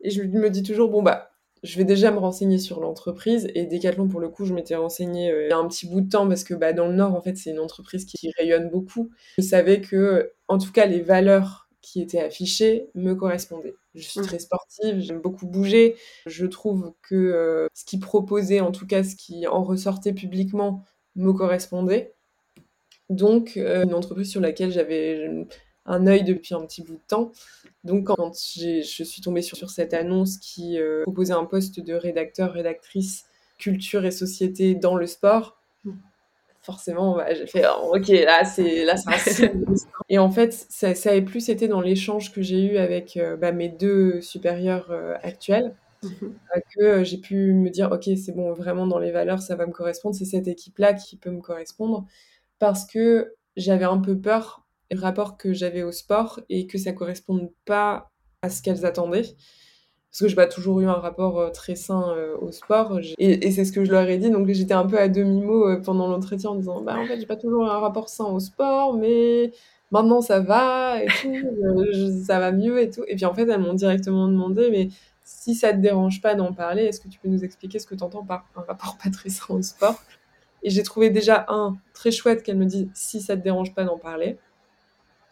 Et 0.00 0.10
je 0.10 0.22
me 0.22 0.50
dis 0.50 0.62
toujours 0.62 0.90
bon 0.90 1.02
bah 1.02 1.30
je 1.66 1.76
vais 1.76 1.84
déjà 1.84 2.10
me 2.12 2.18
renseigner 2.18 2.58
sur 2.58 2.80
l'entreprise. 2.80 3.50
Et 3.54 3.66
Decathlon, 3.66 4.08
pour 4.08 4.20
le 4.20 4.28
coup, 4.28 4.44
je 4.44 4.54
m'étais 4.54 4.76
renseignée 4.76 5.30
euh, 5.30 5.46
il 5.46 5.50
y 5.50 5.52
a 5.52 5.58
un 5.58 5.66
petit 5.66 5.86
bout 5.86 6.00
de 6.00 6.08
temps 6.08 6.28
parce 6.28 6.44
que 6.44 6.54
bah, 6.54 6.72
dans 6.72 6.86
le 6.86 6.94
Nord, 6.94 7.14
en 7.14 7.20
fait, 7.20 7.36
c'est 7.36 7.50
une 7.50 7.58
entreprise 7.58 8.04
qui, 8.04 8.30
rayonne 8.38 8.70
beaucoup. 8.70 9.10
Je 9.38 9.42
savais 9.42 9.80
que, 9.80 10.32
en 10.48 10.58
tout 10.58 10.72
cas, 10.72 10.86
les 10.86 11.00
valeurs 11.00 11.68
qui 11.82 12.00
étaient 12.02 12.20
affichées 12.20 12.88
me 12.94 13.14
correspondaient. 13.14 13.74
Je 13.94 14.02
suis 14.02 14.20
très 14.20 14.38
sportive, 14.38 15.00
j'aime 15.00 15.20
beaucoup 15.20 15.46
bouger. 15.46 15.96
Je 16.26 16.46
trouve 16.46 16.92
que 17.02 17.14
euh, 17.14 17.68
ce 17.74 17.84
qui 17.84 17.98
proposait, 17.98 18.60
en 18.60 18.72
tout 18.72 18.86
cas 18.86 19.04
ce 19.04 19.16
qui 19.16 19.46
en 19.46 19.62
ressortait 19.62 20.12
publiquement, 20.12 20.84
me 21.14 21.32
correspondait. 21.32 22.14
Donc, 23.08 23.56
euh, 23.56 23.84
une 23.84 23.94
entreprise 23.94 24.30
sur 24.30 24.40
laquelle 24.40 24.72
j'avais 24.72 25.46
un 25.86 26.06
œil 26.06 26.24
depuis 26.24 26.54
un 26.54 26.60
petit 26.62 26.82
bout 26.82 26.94
de 26.94 27.06
temps. 27.08 27.32
Donc 27.84 28.04
quand 28.04 28.32
je 28.34 28.82
suis 28.82 29.22
tombée 29.22 29.42
sur, 29.42 29.70
cette 29.70 29.94
annonce 29.94 30.38
qui 30.38 30.78
euh, 30.78 31.02
proposait 31.02 31.34
un 31.34 31.44
poste 31.44 31.80
de 31.80 31.94
rédacteur, 31.94 32.52
rédactrice 32.52 33.24
culture 33.58 34.04
et 34.04 34.10
société 34.10 34.74
dans 34.74 34.96
le 34.96 35.06
sport, 35.06 35.56
forcément 36.66 37.16
bah, 37.16 37.32
j'ai 37.32 37.46
fait 37.46 37.64
oh, 37.66 37.96
ok 37.96 38.08
là 38.08 38.44
c'est 38.44 38.84
là 38.84 38.96
ça 38.96 39.12
et 40.08 40.18
en 40.18 40.30
fait 40.30 40.52
ça, 40.52 40.96
ça 40.96 41.12
a 41.12 41.20
plus 41.20 41.48
été 41.48 41.68
dans 41.68 41.80
l'échange 41.80 42.32
que 42.32 42.42
j'ai 42.42 42.60
eu 42.64 42.76
avec 42.76 43.16
euh, 43.16 43.36
bah, 43.36 43.52
mes 43.52 43.68
deux 43.68 44.20
supérieurs 44.20 44.90
euh, 44.90 45.14
actuels 45.22 45.76
mhm. 46.02 46.34
que 46.76 47.04
j'ai 47.04 47.18
pu 47.18 47.52
me 47.52 47.70
dire 47.70 47.92
ok 47.92 48.10
c'est 48.16 48.32
bon 48.32 48.52
vraiment 48.52 48.88
dans 48.88 48.98
les 48.98 49.12
valeurs 49.12 49.40
ça 49.40 49.54
va 49.54 49.64
me 49.66 49.72
correspondre 49.72 50.16
c'est 50.16 50.24
cette 50.24 50.48
équipe 50.48 50.78
là 50.78 50.92
qui 50.92 51.16
peut 51.16 51.30
me 51.30 51.40
correspondre 51.40 52.04
parce 52.58 52.84
que 52.84 53.34
j'avais 53.56 53.84
un 53.84 53.98
peu 53.98 54.18
peur 54.18 54.65
le 54.90 55.00
rapport 55.00 55.36
que 55.36 55.52
j'avais 55.52 55.82
au 55.82 55.92
sport 55.92 56.40
et 56.48 56.66
que 56.66 56.78
ça 56.78 56.92
corresponde 56.92 57.50
pas 57.64 58.10
à 58.42 58.50
ce 58.50 58.62
qu'elles 58.62 58.86
attendaient. 58.86 59.24
Parce 60.10 60.20
que 60.20 60.28
je 60.28 60.32
n'ai 60.32 60.36
pas 60.36 60.46
toujours 60.46 60.80
eu 60.80 60.86
un 60.86 60.94
rapport 60.94 61.38
euh, 61.38 61.50
très 61.50 61.74
sain 61.74 62.14
euh, 62.16 62.38
au 62.40 62.50
sport. 62.50 62.98
Et, 63.18 63.50
c'est 63.50 63.66
ce 63.66 63.72
que 63.72 63.84
je 63.84 63.90
leur 63.90 64.08
ai 64.08 64.16
dit. 64.16 64.30
Donc 64.30 64.48
j'étais 64.48 64.72
un 64.72 64.86
peu 64.86 64.98
à 64.98 65.08
demi-mot 65.08 65.68
euh, 65.68 65.80
pendant 65.82 66.08
l'entretien 66.08 66.50
en 66.50 66.54
disant 66.54 66.80
Bah, 66.80 66.96
en 66.98 67.06
fait, 67.06 67.20
j'ai 67.20 67.26
pas 67.26 67.36
toujours 67.36 67.64
eu 67.64 67.68
un 67.68 67.78
rapport 67.78 68.08
sain 68.08 68.24
au 68.24 68.40
sport, 68.40 68.94
mais 68.94 69.52
maintenant 69.90 70.22
ça 70.22 70.40
va 70.40 71.02
et 71.02 71.06
tout, 71.20 72.24
ça 72.24 72.38
va 72.40 72.50
mieux 72.52 72.80
et 72.80 72.88
tout. 72.88 73.02
Et 73.08 73.16
puis 73.16 73.26
en 73.26 73.34
fait, 73.34 73.46
elles 73.48 73.60
m'ont 73.60 73.74
directement 73.74 74.26
demandé 74.26 74.70
Mais 74.70 74.88
si 75.22 75.54
ça 75.54 75.72
te 75.72 75.78
dérange 75.78 76.22
pas 76.22 76.34
d'en 76.34 76.54
parler, 76.54 76.84
est-ce 76.84 77.00
que 77.00 77.08
tu 77.08 77.18
peux 77.18 77.28
nous 77.28 77.44
expliquer 77.44 77.78
ce 77.78 77.86
que 77.86 77.94
tu 77.94 78.02
entends 78.02 78.24
par 78.24 78.46
un 78.56 78.62
rapport 78.62 78.96
pas 79.02 79.10
très 79.10 79.28
sain 79.28 79.54
au 79.54 79.60
sport? 79.60 80.00
Et 80.62 80.70
j'ai 80.70 80.82
trouvé 80.82 81.10
déjà 81.10 81.44
un 81.48 81.76
très 81.92 82.10
chouette 82.10 82.42
qu'elle 82.42 82.56
me 82.56 82.64
dise 82.64 82.88
Si 82.94 83.20
ça 83.20 83.36
te 83.36 83.42
dérange 83.42 83.74
pas 83.74 83.84
d'en 83.84 83.98
parler. 83.98 84.38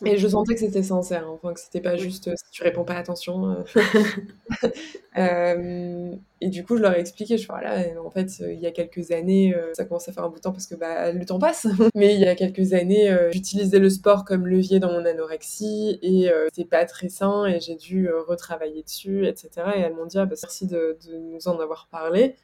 Et 0.04 0.16
je 0.16 0.28
sentais 0.28 0.54
que 0.54 0.60
c'était 0.60 0.82
sincère, 0.82 1.30
enfin 1.30 1.54
que 1.54 1.60
c'était 1.60 1.80
pas 1.80 1.96
juste 1.96 2.30
si 2.36 2.50
tu 2.50 2.62
réponds 2.62 2.84
pas 2.84 2.94
attention. 2.94 3.50
Euh. 3.50 3.80
euh, 5.18 6.14
et 6.40 6.48
du 6.48 6.64
coup, 6.64 6.76
je 6.76 6.82
leur 6.82 6.94
ai 6.94 7.00
expliqué, 7.00 7.38
je 7.38 7.46
voilà, 7.46 7.84
en 8.04 8.10
fait, 8.10 8.38
il 8.40 8.58
y 8.58 8.66
a 8.66 8.70
quelques 8.70 9.12
années, 9.12 9.54
euh, 9.54 9.72
ça 9.74 9.84
commence 9.84 10.08
à 10.08 10.12
faire 10.12 10.24
un 10.24 10.28
bout 10.28 10.36
de 10.36 10.40
temps 10.40 10.52
parce 10.52 10.66
que 10.66 10.74
bah, 10.74 11.12
le 11.12 11.24
temps 11.24 11.38
passe, 11.38 11.66
mais 11.94 12.14
il 12.14 12.20
y 12.20 12.26
a 12.26 12.34
quelques 12.34 12.72
années, 12.72 13.10
euh, 13.10 13.30
j'utilisais 13.32 13.78
le 13.78 13.90
sport 13.90 14.24
comme 14.24 14.46
levier 14.46 14.80
dans 14.80 14.92
mon 14.92 15.04
anorexie 15.04 15.98
et 16.02 16.30
c'était 16.52 16.68
pas 16.68 16.84
très 16.84 17.08
sain 17.08 17.46
et 17.46 17.60
j'ai 17.60 17.76
dû 17.76 18.08
retravailler 18.10 18.82
dessus, 18.82 19.26
etc. 19.26 19.50
Et 19.76 19.80
elles 19.80 19.94
m'ont 19.94 20.06
dit, 20.06 20.18
ah, 20.18 20.26
bah, 20.26 20.36
merci 20.42 20.66
de, 20.66 20.98
de, 21.06 21.16
nous 21.16 21.48
en 21.48 21.58
avoir 21.60 21.88
parlé. 21.90 22.36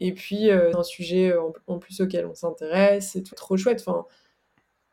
Et 0.00 0.12
puis, 0.12 0.50
un 0.50 0.82
sujet 0.82 1.36
en, 1.36 1.52
en, 1.66 1.78
plus 1.78 2.00
auquel 2.00 2.26
on 2.26 2.34
s'intéresse, 2.34 3.10
c'est 3.12 3.22
trop 3.34 3.56
chouette. 3.56 3.84
Enfin, 3.86 4.06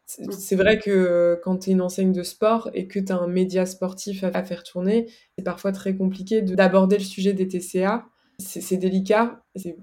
c'est 0.07 0.55
vrai 0.55 0.79
que 0.79 1.39
quand 1.43 1.57
tu 1.57 1.69
es 1.69 1.73
une 1.73 1.81
enseigne 1.81 2.13
de 2.13 2.23
sport 2.23 2.69
et 2.73 2.87
que 2.87 2.97
tu 2.97 3.11
as 3.11 3.17
un 3.17 3.27
média 3.27 3.65
sportif 3.65 4.23
à, 4.23 4.43
faire 4.43 4.63
tourner, 4.63 5.07
c'est 5.37 5.43
parfois 5.43 5.73
très 5.73 5.95
compliqué 5.95 6.41
d'aborder 6.41 6.97
le 6.97 7.03
sujet 7.03 7.33
des 7.33 7.47
TCA. 7.47 8.05
C'est 8.39 8.77
délicat, 8.77 9.43
c'est 9.55 9.75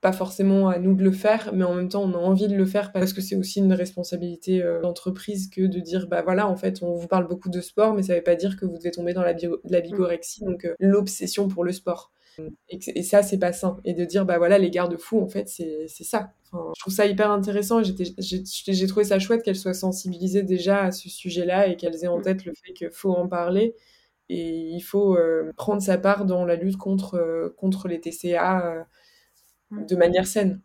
pas 0.00 0.12
forcément 0.12 0.68
à 0.68 0.78
nous 0.78 0.94
de 0.94 1.02
le 1.02 1.12
faire, 1.12 1.50
mais 1.52 1.64
en 1.64 1.74
même 1.74 1.88
temps, 1.88 2.02
on 2.02 2.14
a 2.14 2.18
envie 2.18 2.48
de 2.48 2.56
le 2.56 2.66
faire 2.66 2.92
parce 2.92 3.12
que 3.12 3.20
c'est 3.20 3.36
aussi 3.36 3.58
une 3.58 3.72
responsabilité 3.72 4.62
euh, 4.62 4.80
d'entreprise 4.80 5.50
que 5.50 5.62
de 5.62 5.80
dire, 5.80 6.06
bah 6.06 6.22
voilà, 6.22 6.48
en 6.48 6.56
fait, 6.56 6.82
on 6.82 6.94
vous 6.94 7.08
parle 7.08 7.26
beaucoup 7.26 7.48
de 7.48 7.60
sport, 7.60 7.94
mais 7.94 8.02
ça 8.02 8.14
veut 8.14 8.22
pas 8.22 8.36
dire 8.36 8.56
que 8.56 8.64
vous 8.64 8.78
devez 8.78 8.92
tomber 8.92 9.12
dans 9.12 9.22
la, 9.22 9.34
la 9.64 9.80
bigorexie, 9.80 10.44
donc 10.44 10.64
euh, 10.64 10.74
l'obsession 10.78 11.48
pour 11.48 11.64
le 11.64 11.72
sport. 11.72 12.12
Et, 12.68 13.02
ça, 13.02 13.22
c'est 13.22 13.38
pas 13.38 13.52
sain. 13.52 13.78
Et 13.84 13.94
de 13.94 14.04
dire, 14.04 14.24
bah 14.24 14.38
voilà, 14.38 14.58
les 14.58 14.70
garde-fous, 14.70 15.20
en 15.20 15.28
fait, 15.28 15.48
c'est 15.48 15.88
ça. 15.88 16.32
je 16.52 16.80
trouve 16.80 16.92
ça 16.92 17.06
hyper 17.06 17.30
intéressant. 17.30 17.82
J'ai 17.82 18.86
trouvé 18.86 19.04
ça 19.04 19.18
chouette 19.18 19.42
qu'elles 19.42 19.56
soient 19.56 19.74
sensibilisées 19.74 20.42
déjà 20.42 20.84
à 20.84 20.92
ce 20.92 21.08
sujet-là 21.08 21.68
et 21.68 21.76
qu'elles 21.76 22.04
aient 22.04 22.08
en 22.08 22.20
tête 22.20 22.44
le 22.44 22.52
fait 22.54 22.72
qu'il 22.72 22.90
faut 22.90 23.12
en 23.12 23.28
parler 23.28 23.74
et 24.30 24.70
il 24.74 24.80
faut 24.80 25.16
euh, 25.16 25.52
prendre 25.56 25.80
sa 25.80 25.96
part 25.96 26.26
dans 26.26 26.44
la 26.44 26.56
lutte 26.56 26.76
contre, 26.76 27.54
contre 27.56 27.88
les 27.88 28.00
TCA 28.00 28.86
de 29.70 29.96
manière 29.96 30.26
saine. 30.26 30.60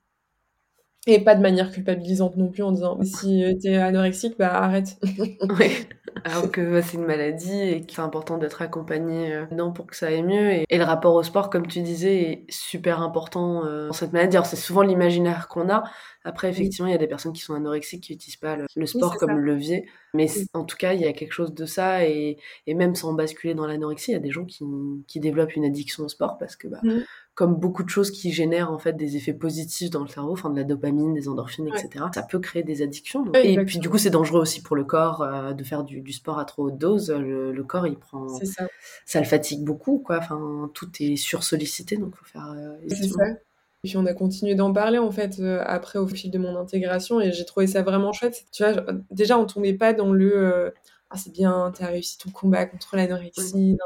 Et 1.06 1.20
pas 1.20 1.36
de 1.36 1.42
manière 1.42 1.72
culpabilisante 1.72 2.38
non 2.38 2.50
plus 2.50 2.64
en 2.64 2.72
disant 2.72 2.98
si 3.04 3.44
t'es 3.62 3.76
anorexique, 3.76 4.36
bah 4.38 4.54
arrête. 4.54 4.98
oui. 5.60 5.86
Alors 6.24 6.50
que 6.52 6.82
c'est 6.82 6.98
une 6.98 7.06
maladie 7.06 7.60
et 7.60 7.82
qu'il 7.82 8.00
est 8.00 8.04
important 8.04 8.38
d'être 8.38 8.62
accompagné 8.62 9.34
euh, 9.34 9.46
non 9.52 9.74
pour 9.74 9.88
que 9.88 9.96
ça 9.96 10.08
aille 10.08 10.24
mieux. 10.24 10.52
Et, 10.52 10.66
le 10.72 10.84
rapport 10.84 11.14
au 11.16 11.24
sport, 11.24 11.50
comme 11.50 11.68
tu 11.68 11.82
disais, 11.82 12.22
est 12.22 12.46
super 12.50 13.02
important 13.02 13.66
euh, 13.66 13.88
dans 13.88 13.94
cette 13.94 14.14
maladie. 14.14 14.38
Alors 14.38 14.46
c'est 14.46 14.56
souvent 14.56 14.82
l'imaginaire 14.82 15.48
qu'on 15.50 15.70
a. 15.70 15.84
Après, 16.24 16.50
effectivement, 16.50 16.88
il 16.88 16.92
y 16.92 16.96
a 16.96 17.00
des 17.00 17.08
personnes 17.08 17.34
qui 17.34 17.42
sont 17.42 17.54
anorexiques 17.54 18.04
qui 18.04 18.14
n'utilisent 18.14 18.38
pas 18.38 18.58
le, 18.76 18.86
sport 18.86 19.18
comme 19.18 19.38
levier. 19.40 19.90
Mais 20.14 20.28
en 20.54 20.64
tout 20.64 20.78
cas, 20.78 20.94
il 20.94 21.02
y 21.02 21.06
a 21.06 21.12
quelque 21.12 21.34
chose 21.34 21.54
de 21.54 21.66
ça. 21.66 22.06
Et, 22.08 22.38
et 22.66 22.74
même 22.76 22.96
sans 22.96 23.12
basculer 23.14 23.54
dans 23.56 23.68
l'anorexie, 23.68 24.12
il 24.12 24.14
y 24.14 24.18
a 24.18 24.22
des 24.22 24.32
gens 24.32 24.46
qui, 24.46 24.64
qui, 25.08 25.20
développent 25.20 25.56
une 25.56 25.66
addiction 25.66 26.06
au 26.06 26.08
sport 26.08 26.38
parce 26.38 26.56
que 26.56 26.70
bah, 26.70 26.80
mmh 26.84 27.02
comme 27.36 27.56
beaucoup 27.56 27.84
de 27.84 27.90
choses 27.90 28.12
qui 28.12 28.32
génèrent 28.32 28.72
en 28.72 28.78
fait 28.78 28.94
des 28.94 29.18
effets 29.18 29.34
positifs 29.34 29.90
dans 29.90 30.02
le 30.02 30.08
cerveau, 30.08 30.34
enfin 30.34 30.52
de 30.52 30.56
la 30.56 30.64
dopamine, 30.64 31.14
des 31.14 31.28
endorphines, 31.28 31.68
etc. 31.68 32.06
Ça 32.14 32.22
peut 32.22 32.40
créer 32.40 32.62
des 32.62 32.84
addictions. 32.84 33.26
et 33.34 33.58
puis 33.66 33.80
du 33.80 33.90
coup, 33.90 33.98
c'est 33.98 34.12
dangereux 34.12 34.42
aussi 34.42 34.62
pour 34.62 34.76
le 34.76 34.84
corps 34.84 35.24
euh, 35.24 35.54
de 35.54 35.64
faire 35.64 35.84
du, 35.84 36.12
sport 36.12 36.38
à 36.38 36.46
trop 36.46 36.68
haute 36.68 36.78
dose. 36.78 37.10
Le, 37.10 37.64
corps, 37.64 37.88
il 37.88 37.98
prend, 37.98 38.28
ça. 38.28 38.68
ça. 39.06 39.20
le 39.20 39.26
fatigue 39.26 39.64
beaucoup, 39.64 39.98
quoi. 39.98 40.18
Enfin, 40.18 40.70
tout 40.76 40.90
est 41.00 41.16
sursollicité, 41.16 41.98
donc 41.98 42.16
faut 42.16 42.26
faire. 42.26 42.52
Euh, 42.56 42.78
c'est 42.88 43.08
ça. 43.08 43.26
Et 43.86 43.90
puis 43.90 43.98
on 43.98 44.06
a 44.06 44.14
continué 44.14 44.56
d'en 44.56 44.72
parler 44.72 44.98
en 44.98 45.12
fait 45.12 45.40
euh, 45.42 45.62
après 45.66 46.00
au 46.00 46.08
fil 46.08 46.32
de 46.32 46.38
mon 46.38 46.56
intégration 46.56 47.20
et 47.20 47.34
j'ai 47.34 47.44
trouvé 47.44 47.68
ça 47.68 47.82
vraiment 47.82 48.14
chouette. 48.14 48.46
Tu 48.54 48.64
vois, 48.64 48.82
déjà 49.12 49.38
on 49.38 49.46
tombait 49.46 49.74
pas 49.74 49.92
dans 49.92 50.14
le 50.14 50.74
ah, 51.16 51.18
c'est 51.20 51.32
bien, 51.32 51.72
tu 51.76 51.84
as 51.84 51.88
réussi 51.88 52.18
ton 52.18 52.32
combat 52.32 52.66
contre 52.66 52.96
l'anorexie, 52.96 53.78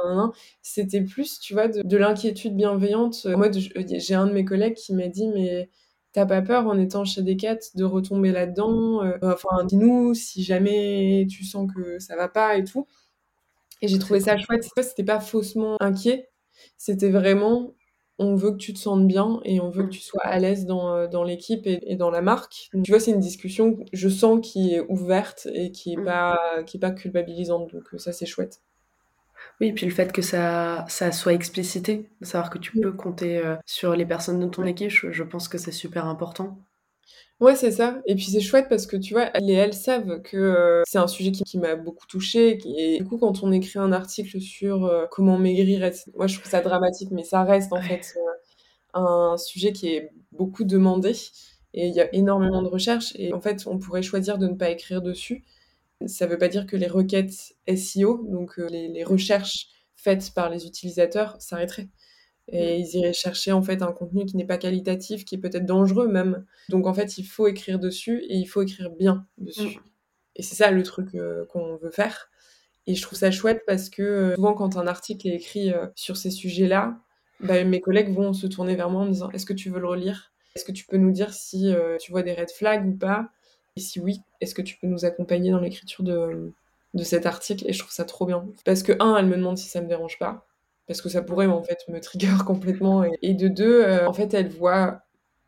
C'était 0.61 1.01
plus, 1.01 1.39
tu 1.41 1.53
vois, 1.53 1.67
de, 1.67 1.97
l'inquiétude 1.97 2.55
bienveillante. 2.55 3.25
En 3.25 3.37
mode, 3.37 3.57
j'ai 3.57 4.15
un 4.15 4.27
de 4.27 4.31
mes 4.31 4.45
collègues 4.45 4.75
qui 4.75 4.93
m'a 4.93 5.09
dit, 5.09 5.27
mais 5.27 5.69
t'as 6.13 6.25
pas 6.25 6.41
peur 6.41 6.67
en 6.67 6.79
étant 6.79 7.03
chez 7.03 7.21
Decat 7.21 7.57
de 7.75 7.83
retomber 7.83 8.31
là-dedans 8.31 9.03
euh, 9.03 9.17
Enfin, 9.23 9.65
dis-nous 9.65 10.13
si 10.13 10.41
jamais 10.41 11.27
tu 11.29 11.43
sens 11.43 11.69
que 11.75 11.99
ça 11.99 12.15
va 12.15 12.29
pas 12.29 12.55
et 12.55 12.63
tout. 12.63 12.87
Et 13.81 13.89
j'ai 13.89 13.99
trouvé 13.99 14.21
ça 14.21 14.37
chouette. 14.37 14.65
C'était 14.81 15.03
pas 15.03 15.19
faussement 15.19 15.75
inquiet, 15.81 16.29
c'était 16.77 17.09
vraiment 17.09 17.73
on 18.19 18.35
veut 18.35 18.51
que 18.51 18.57
tu 18.57 18.73
te 18.73 18.79
sentes 18.79 19.07
bien 19.07 19.39
et 19.43 19.59
on 19.59 19.69
veut 19.69 19.83
que 19.83 19.89
tu 19.89 20.01
sois 20.01 20.23
à 20.23 20.39
l'aise 20.39 20.65
dans, 20.65 20.95
euh, 20.95 21.07
dans 21.07 21.23
l'équipe 21.23 21.65
et, 21.65 21.95
dans 21.95 22.09
la 22.09 22.21
marque. 22.21 22.69
tu 22.83 22.91
vois, 22.91 22.99
c'est 22.99 23.11
une 23.11 23.19
discussion, 23.19 23.77
je 23.93 24.09
sens, 24.09 24.39
qui 24.41 24.73
est 24.73 24.81
ouverte 24.89 25.47
et 25.53 25.71
qui 25.71 25.93
est, 25.93 25.97
mm. 25.97 26.05
pas, 26.05 26.39
qui 26.65 26.77
est 26.77 26.79
pas 26.79 26.91
culpabilisante. 26.91 27.71
Donc 27.73 27.93
euh, 27.93 27.97
ça, 27.97 28.11
c'est 28.11 28.25
chouette. 28.25 28.61
Oui, 29.61 29.67
et 29.67 29.73
puis 29.73 29.85
le 29.85 29.91
fait 29.91 30.11
que 30.11 30.21
ça, 30.21 30.85
ça 30.87 31.11
soit 31.11 31.33
explicité, 31.33 32.09
savoir 32.21 32.49
que 32.49 32.57
tu 32.57 32.77
mm. 32.77 32.81
peux 32.81 32.91
compter 32.91 33.37
euh, 33.37 33.55
sur 33.65 33.95
les 33.95 34.05
personnes 34.05 34.39
de 34.39 34.47
ton 34.47 34.65
équipe, 34.65 34.89
je 34.89 35.23
pense 35.23 35.47
que 35.47 35.57
c'est 35.57 35.71
super 35.71 36.05
important. 36.05 36.57
Ouais, 37.39 37.55
c'est 37.55 37.71
ça. 37.71 38.01
Et 38.07 38.15
puis 38.15 38.25
c'est 38.25 38.39
chouette 38.39 38.65
parce 38.67 38.87
que 38.87 38.97
tu 38.97 39.13
vois, 39.13 39.29
elles 39.35 39.49
et 39.51 39.53
elles 39.53 39.75
savent 39.75 40.21
que 40.23 40.37
euh, 40.37 40.81
c'est 40.87 40.97
un 40.97 41.05
sujet 41.07 41.31
qui, 41.31 41.59
m'a 41.59 41.75
beaucoup 41.75 42.07
touchée. 42.07 42.57
Et 42.65 42.97
du 42.97 43.05
coup, 43.05 43.19
quand 43.19 43.43
on 43.43 43.51
écrit 43.51 43.77
un 43.77 43.91
article 43.91 44.41
sur 44.41 44.85
euh, 44.85 45.05
comment 45.11 45.37
maigrir, 45.37 45.91
moi 46.15 46.25
je 46.25 46.39
trouve 46.39 46.49
ça 46.49 46.61
dramatique, 46.61 47.09
mais 47.11 47.23
ça 47.23 47.43
reste 47.43 47.71
en 47.73 47.81
fait 47.81 48.15
euh, 48.17 48.99
un 48.99 49.37
sujet 49.37 49.71
qui 49.71 49.89
est 49.89 50.11
beaucoup 50.31 50.63
demandé. 50.63 51.13
Et 51.75 51.87
il 51.87 51.93
y 51.93 52.01
a 52.01 52.13
énormément 52.15 52.63
de 52.63 52.69
recherches. 52.69 53.13
Et 53.17 53.33
en 53.33 53.41
fait, 53.41 53.67
on 53.67 53.77
pourrait 53.77 54.01
choisir 54.01 54.39
de 54.39 54.47
ne 54.47 54.55
pas 54.55 54.71
écrire 54.71 55.03
dessus. 55.03 55.45
Ça 56.07 56.25
ne 56.25 56.31
veut 56.31 56.37
pas 56.39 56.47
dire 56.47 56.65
que 56.65 56.75
les 56.75 56.87
requêtes 56.87 57.55
SEO, 57.67 58.25
donc 58.29 58.57
les, 58.57 58.87
les 58.87 59.03
recherches 59.03 59.67
faites 59.95 60.31
par 60.33 60.49
les 60.49 60.65
utilisateurs, 60.65 61.35
s'arrêteraient 61.39 61.89
et 62.49 62.77
ils 62.77 62.95
iraient 62.95 63.13
chercher 63.13 63.51
en 63.51 63.61
fait 63.61 63.81
un 63.81 63.91
contenu 63.91 64.25
qui 64.25 64.37
n'est 64.37 64.45
pas 64.45 64.57
qualitatif, 64.57 65.25
qui 65.25 65.35
est 65.35 65.37
peut-être 65.37 65.65
dangereux 65.65 66.07
même. 66.07 66.45
Donc 66.69 66.87
en 66.87 66.93
fait, 66.93 67.17
il 67.17 67.25
faut 67.25 67.47
écrire 67.47 67.79
dessus 67.79 68.23
et 68.29 68.35
il 68.35 68.45
faut 68.45 68.61
écrire 68.61 68.89
bien 68.89 69.25
dessus. 69.37 69.77
Mm. 69.77 69.81
Et 70.37 70.43
c'est 70.43 70.55
ça 70.55 70.71
le 70.71 70.83
truc 70.83 71.15
euh, 71.15 71.45
qu'on 71.47 71.75
veut 71.75 71.91
faire. 71.91 72.29
Et 72.85 72.95
je 72.95 73.01
trouve 73.01 73.17
ça 73.17 73.31
chouette 73.31 73.63
parce 73.67 73.89
que 73.89 74.01
euh, 74.01 74.35
souvent 74.35 74.53
quand 74.53 74.77
un 74.77 74.87
article 74.87 75.27
est 75.27 75.35
écrit 75.35 75.73
euh, 75.73 75.87
sur 75.95 76.15
ces 76.15 76.31
sujets-là, 76.31 76.97
bah, 77.41 77.63
mes 77.65 77.81
collègues 77.81 78.13
vont 78.13 78.31
se 78.31 78.47
tourner 78.47 78.75
vers 78.75 78.89
moi 78.89 79.01
en 79.01 79.05
me 79.05 79.11
disant 79.11 79.29
est-ce 79.31 79.45
que 79.45 79.53
tu 79.53 79.69
veux 79.69 79.79
le 79.79 79.87
relire? 79.87 80.31
Est-ce 80.55 80.63
que 80.63 80.71
tu 80.71 80.85
peux 80.85 80.97
nous 80.97 81.11
dire 81.11 81.33
si 81.33 81.71
tu 81.99 82.11
vois 82.11 82.23
des 82.23 82.33
red 82.33 82.49
flags 82.49 82.87
ou 82.87 82.97
pas? 82.97 83.29
Et 83.75 83.79
si 83.79 83.99
oui, 83.99 84.21
est-ce 84.41 84.55
que 84.55 84.63
tu 84.63 84.75
peux 84.77 84.87
nous 84.87 85.05
accompagner 85.05 85.51
dans 85.51 85.59
l'écriture 85.59 86.03
de, 86.03 86.51
de 86.95 87.03
cet 87.03 87.27
article? 87.27 87.67
Et 87.67 87.73
je 87.73 87.79
trouve 87.79 87.91
ça 87.91 88.05
trop 88.05 88.25
bien. 88.25 88.43
Parce 88.65 88.81
que, 88.81 88.93
un, 88.99 89.17
elle 89.17 89.27
me 89.27 89.35
demande 89.35 89.59
si 89.59 89.69
ça 89.69 89.81
me 89.81 89.87
dérange 89.87 90.17
pas 90.17 90.47
parce 90.87 91.01
que 91.01 91.09
ça 91.09 91.21
pourrait 91.21 91.47
en 91.47 91.61
fait 91.61 91.79
me 91.89 91.99
trigger 91.99 92.37
complètement. 92.45 93.03
Et, 93.21 93.33
de 93.33 93.47
deux, 93.47 93.83
euh, 93.83 94.07
en 94.07 94.13
fait, 94.13 94.33
elle 94.33 94.49
voit 94.49 95.01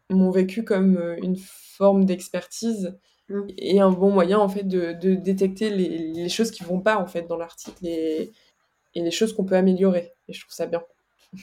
mon 0.10 0.32
vécu 0.32 0.64
comme 0.64 0.98
euh, 0.98 1.16
une 1.22 1.38
forme 1.38 2.06
d'expertise 2.06 2.98
mmh. 3.30 3.42
et 3.58 3.80
un 3.80 3.92
bon 3.92 4.12
moyen 4.12 4.40
en 4.40 4.50
fait 4.50 4.64
de, 4.64 4.92
détecter 4.94 5.70
les, 5.70 6.30
choses 6.30 6.52
qui 6.52 6.64
vont 6.64 6.80
pas 6.80 6.98
en 6.98 7.08
fait 7.08 7.24
dans 7.24 7.38
l'article 7.38 7.86
et, 7.86 8.32
les 8.96 9.12
choses 9.12 9.34
qu'on 9.34 9.46
peut 9.46 9.56
améliorer. 9.56 10.12
Et 10.28 10.34
je 10.34 10.42
trouve 10.42 10.54
ça 10.54 10.68
bien. 10.68 10.84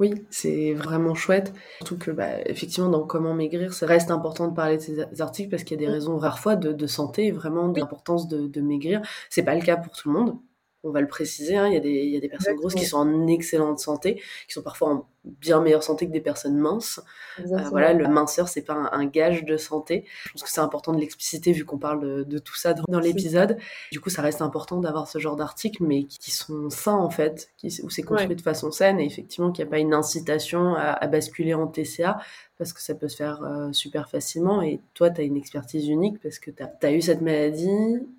Oui, 0.00 0.12
c'est 0.28 0.74
vraiment 0.74 1.14
chouette. 1.14 1.52
Surtout 1.76 1.96
que, 1.96 2.10
bah, 2.10 2.40
effectivement, 2.46 2.88
dans 2.88 3.06
Comment 3.06 3.32
maigrir, 3.32 3.72
ça 3.72 3.86
reste 3.86 4.10
important 4.10 4.48
de 4.48 4.52
parler 4.52 4.76
de 4.78 4.82
ces 4.82 5.20
articles 5.20 5.48
parce 5.50 5.62
qu'il 5.62 5.80
y 5.80 5.84
a 5.84 5.86
des 5.86 5.88
mmh. 5.88 5.94
raisons 5.94 6.18
parfois 6.18 6.56
de, 6.56 6.72
de 6.72 6.86
santé, 6.88 7.30
vraiment 7.30 7.68
d'importance 7.68 8.26
de, 8.26 8.48
de 8.48 8.60
maigrir. 8.60 9.02
C'est 9.30 9.44
pas 9.44 9.54
le 9.54 9.62
cas 9.62 9.76
pour 9.76 9.92
tout 9.92 10.12
le 10.12 10.18
monde 10.18 10.36
on 10.84 10.90
va 10.90 11.00
le 11.00 11.08
préciser, 11.08 11.56
hein, 11.56 11.66
il, 11.66 11.74
y 11.74 11.76
a 11.76 11.80
des, 11.80 11.90
il 11.90 12.10
y 12.10 12.16
a 12.16 12.20
des 12.20 12.28
personnes 12.28 12.56
grosses 12.56 12.74
qui 12.74 12.84
sont 12.84 12.98
en 12.98 13.26
excellente 13.26 13.78
santé, 13.78 14.22
qui 14.46 14.52
sont 14.52 14.62
parfois 14.62 14.90
en 14.90 15.08
bien 15.24 15.60
meilleure 15.60 15.82
santé 15.82 16.06
que 16.06 16.12
des 16.12 16.20
personnes 16.20 16.56
minces. 16.56 17.00
Euh, 17.40 17.56
voilà, 17.70 17.94
le 17.94 18.06
minceur, 18.08 18.48
c'est 18.48 18.62
pas 18.62 18.74
un, 18.92 19.06
gage 19.06 19.44
de 19.44 19.56
santé. 19.56 20.04
Je 20.26 20.32
pense 20.32 20.42
que 20.42 20.50
c'est 20.50 20.60
important 20.60 20.92
de 20.92 21.00
l'expliciter 21.00 21.52
vu 21.52 21.64
qu'on 21.64 21.78
parle 21.78 22.24
de, 22.26 22.38
tout 22.38 22.54
ça 22.54 22.74
dans, 22.74 23.00
l'épisode. 23.00 23.56
Du 23.90 24.00
coup, 24.00 24.10
ça 24.10 24.22
reste 24.22 24.42
important 24.42 24.80
d'avoir 24.80 25.08
ce 25.08 25.18
genre 25.18 25.36
d'articles, 25.36 25.82
mais 25.82 26.04
qui, 26.04 26.30
sont 26.30 26.68
sains 26.68 26.96
en 26.96 27.10
fait, 27.10 27.50
qui, 27.56 27.68
où 27.82 27.90
c'est 27.90 28.02
construit 28.02 28.36
de 28.36 28.42
façon 28.42 28.70
saine 28.70 29.00
et 29.00 29.06
effectivement 29.06 29.50
qu'il 29.50 29.64
n'y 29.64 29.68
a 29.68 29.70
pas 29.70 29.78
une 29.78 29.94
incitation 29.94 30.74
à, 30.74 31.06
basculer 31.06 31.54
en 31.54 31.66
TCA 31.66 32.18
parce 32.58 32.72
que 32.72 32.80
ça 32.80 32.94
peut 32.94 33.08
se 33.08 33.16
faire 33.16 33.42
euh, 33.42 33.72
super 33.72 34.08
facilement. 34.08 34.62
Et 34.62 34.80
toi, 34.94 35.10
tu 35.10 35.20
as 35.20 35.24
une 35.24 35.36
expertise 35.36 35.88
unique 35.88 36.20
parce 36.22 36.38
que 36.38 36.50
tu 36.50 36.62
as, 36.62 36.92
eu 36.92 37.02
cette 37.02 37.20
maladie 37.20 37.68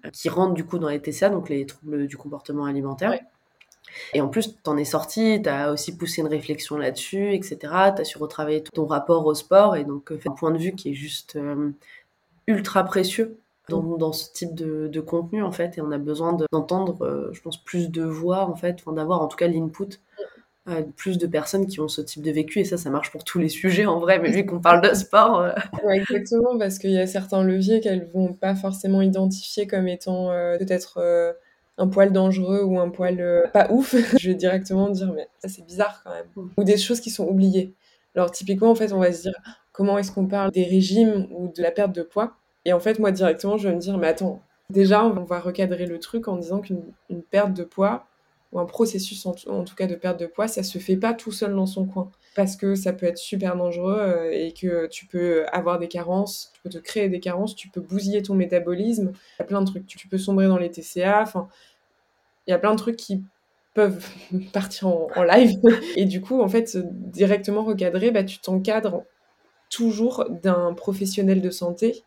euh, 0.05 0.09
qui 0.11 0.29
rentre 0.29 0.53
du 0.53 0.65
coup 0.65 0.77
dans 0.77 0.89
les 0.89 1.01
TCA, 1.01 1.29
donc 1.29 1.49
les 1.49 1.65
troubles 1.65 2.07
du 2.07 2.17
comportement 2.17 2.65
alimentaire. 2.65 3.17
Et 4.13 4.19
en 4.19 4.27
plus, 4.27 4.55
tu 4.61 4.69
en 4.69 4.75
es 4.75 4.83
sorti, 4.83 5.41
tu 5.41 5.47
as 5.47 5.71
aussi 5.71 5.95
poussé 5.95 6.21
une 6.21 6.27
réflexion 6.27 6.77
là-dessus, 6.77 7.33
etc. 7.33 7.57
Tu 7.95 8.01
as 8.01 8.03
su 8.03 8.17
retravailler 8.17 8.61
ton 8.61 8.85
rapport 8.85 9.25
au 9.25 9.33
sport 9.33 9.77
et 9.77 9.85
donc 9.85 10.11
euh, 10.11 10.17
fait 10.17 10.29
un 10.29 10.33
point 10.33 10.51
de 10.51 10.57
vue 10.57 10.73
qui 10.73 10.89
est 10.89 10.93
juste 10.93 11.37
ultra 12.47 12.83
précieux 12.83 13.39
dans, 13.69 13.81
dans, 13.81 14.11
ce 14.11 14.31
type 14.31 14.53
de, 14.53 14.87
de, 14.87 15.01
contenu 15.01 15.43
en 15.43 15.51
fait. 15.51 15.77
Et 15.77 15.81
on 15.81 15.91
a 15.91 15.97
besoin 15.97 16.37
d'entendre, 16.51 17.31
je 17.31 17.41
pense, 17.41 17.63
plus 17.63 17.89
de 17.89 18.03
voix 18.03 18.45
en 18.45 18.55
fait, 18.55 18.83
d'avoir 18.85 19.21
en 19.21 19.27
tout 19.27 19.37
cas 19.37 19.47
l'input 19.47 19.99
plus 20.95 21.17
de 21.19 21.27
personnes 21.27 21.67
qui 21.67 21.79
ont 21.79 21.87
ce 21.87 22.01
type 22.01 22.23
de 22.23 22.31
vécu 22.31 22.59
et 22.59 22.65
ça 22.65 22.77
ça 22.77 22.89
marche 22.89 23.11
pour 23.11 23.23
tous 23.23 23.37
les 23.37 23.49
sujets 23.49 23.85
en 23.85 23.99
vrai 23.99 24.17
mais 24.17 24.31
vu 24.31 24.47
qu'on 24.47 24.59
parle 24.59 24.81
de 24.81 24.95
sport 24.95 25.39
euh. 25.39 25.51
exactement 25.91 26.57
parce 26.57 26.79
qu'il 26.79 26.89
y 26.89 26.97
a 26.97 27.05
certains 27.05 27.43
leviers 27.43 27.81
qu'elles 27.81 28.05
vont 28.05 28.33
pas 28.33 28.55
forcément 28.55 29.03
identifier 29.03 29.67
comme 29.67 29.87
étant 29.87 30.31
euh, 30.31 30.57
peut-être 30.57 30.97
euh, 30.97 31.33
un 31.77 31.87
poil 31.87 32.11
dangereux 32.11 32.63
ou 32.63 32.79
un 32.79 32.89
poil 32.89 33.47
pas 33.53 33.67
ouf 33.69 33.95
je 34.19 34.29
vais 34.29 34.35
directement 34.35 34.89
dire 34.89 35.13
mais 35.13 35.27
ça 35.37 35.49
c'est 35.49 35.63
bizarre 35.63 36.01
quand 36.03 36.11
même 36.11 36.25
mm. 36.35 36.49
ou 36.57 36.63
des 36.63 36.77
choses 36.77 36.99
qui 36.99 37.11
sont 37.11 37.27
oubliées 37.27 37.75
alors 38.15 38.31
typiquement 38.31 38.71
en 38.71 38.75
fait 38.75 38.91
on 38.91 38.99
va 38.99 39.11
se 39.11 39.21
dire 39.21 39.35
comment 39.75 39.97
est-ce 39.97 40.11
qu'on 40.11 40.25
parle 40.25 40.51
des 40.51 40.63
régimes 40.63 41.27
ou 41.31 41.51
de 41.55 41.61
la 41.61 41.71
perte 41.71 41.93
de 41.93 42.01
poids? 42.01 42.37
Et 42.63 42.73
en 42.73 42.79
fait 42.79 42.97
moi 42.97 43.11
directement 43.11 43.57
je 43.57 43.67
vais 43.67 43.75
me 43.75 43.79
dire 43.79 43.97
mais 43.97 44.07
attends 44.07 44.41
déjà 44.69 45.05
on 45.05 45.23
va 45.25 45.39
recadrer 45.39 45.85
le 45.85 45.99
truc 45.99 46.27
en 46.27 46.37
disant 46.37 46.59
qu'une 46.59 46.81
perte 47.29 47.53
de 47.53 47.63
poids 47.63 48.07
un 48.59 48.65
processus 48.65 49.25
en, 49.25 49.33
tout 49.33 49.75
cas 49.75 49.87
de 49.87 49.95
perte 49.95 50.19
de 50.19 50.25
poids, 50.25 50.47
ça 50.47 50.63
se 50.63 50.77
fait 50.77 50.95
pas 50.95 51.13
tout 51.13 51.31
seul 51.31 51.55
dans 51.55 51.65
son 51.65 51.85
coin. 51.85 52.09
parce 52.35 52.55
que 52.55 52.75
ça 52.75 52.93
peut 52.93 53.05
être 53.05 53.17
super 53.17 53.55
dangereux 53.55 53.97
euh, 53.99 54.31
et 54.31 54.53
que 54.53 54.87
tu 54.87 55.05
peux 55.05 55.45
avoir 55.51 55.79
des 55.79 55.87
carences, 55.87 56.51
tu 56.53 56.61
peux 56.61 56.69
te 56.69 56.77
créer 56.77 57.09
des 57.09 57.19
carences, 57.19 57.55
tu 57.55 57.69
peux 57.69 57.81
bousiller 57.81 58.21
ton 58.21 58.33
métabolisme. 58.33 59.11
Il 59.13 59.41
y 59.41 59.43
a 59.43 59.45
plein 59.45 59.61
de 59.61 59.67
trucs. 59.67 59.85
Tu 59.87 60.07
peux 60.07 60.17
sombrer 60.17 60.47
dans 60.47 60.57
les 60.57 60.69
TCA. 60.69 61.21
Enfin, 61.21 61.47
il 62.47 62.51
y 62.51 62.53
a 62.53 62.59
plein 62.59 62.71
de 62.73 62.77
trucs 62.79 62.97
qui 62.97 63.23
peuvent 63.73 64.05
partir 64.53 64.87
en, 64.87 65.23
live. 65.23 65.59
Et 65.95 66.05
du 66.05 66.21
coup, 66.21 66.41
en 66.41 66.47
fait, 66.47 66.77
directement 66.77 67.63
recadré, 67.63 68.11
bah, 68.11 68.23
tu 68.23 68.39
t'encadres 68.39 69.03
toujours 69.69 70.25
d'un 70.29 70.73
professionnel 70.73 71.41
de 71.41 71.49
santé, 71.49 72.03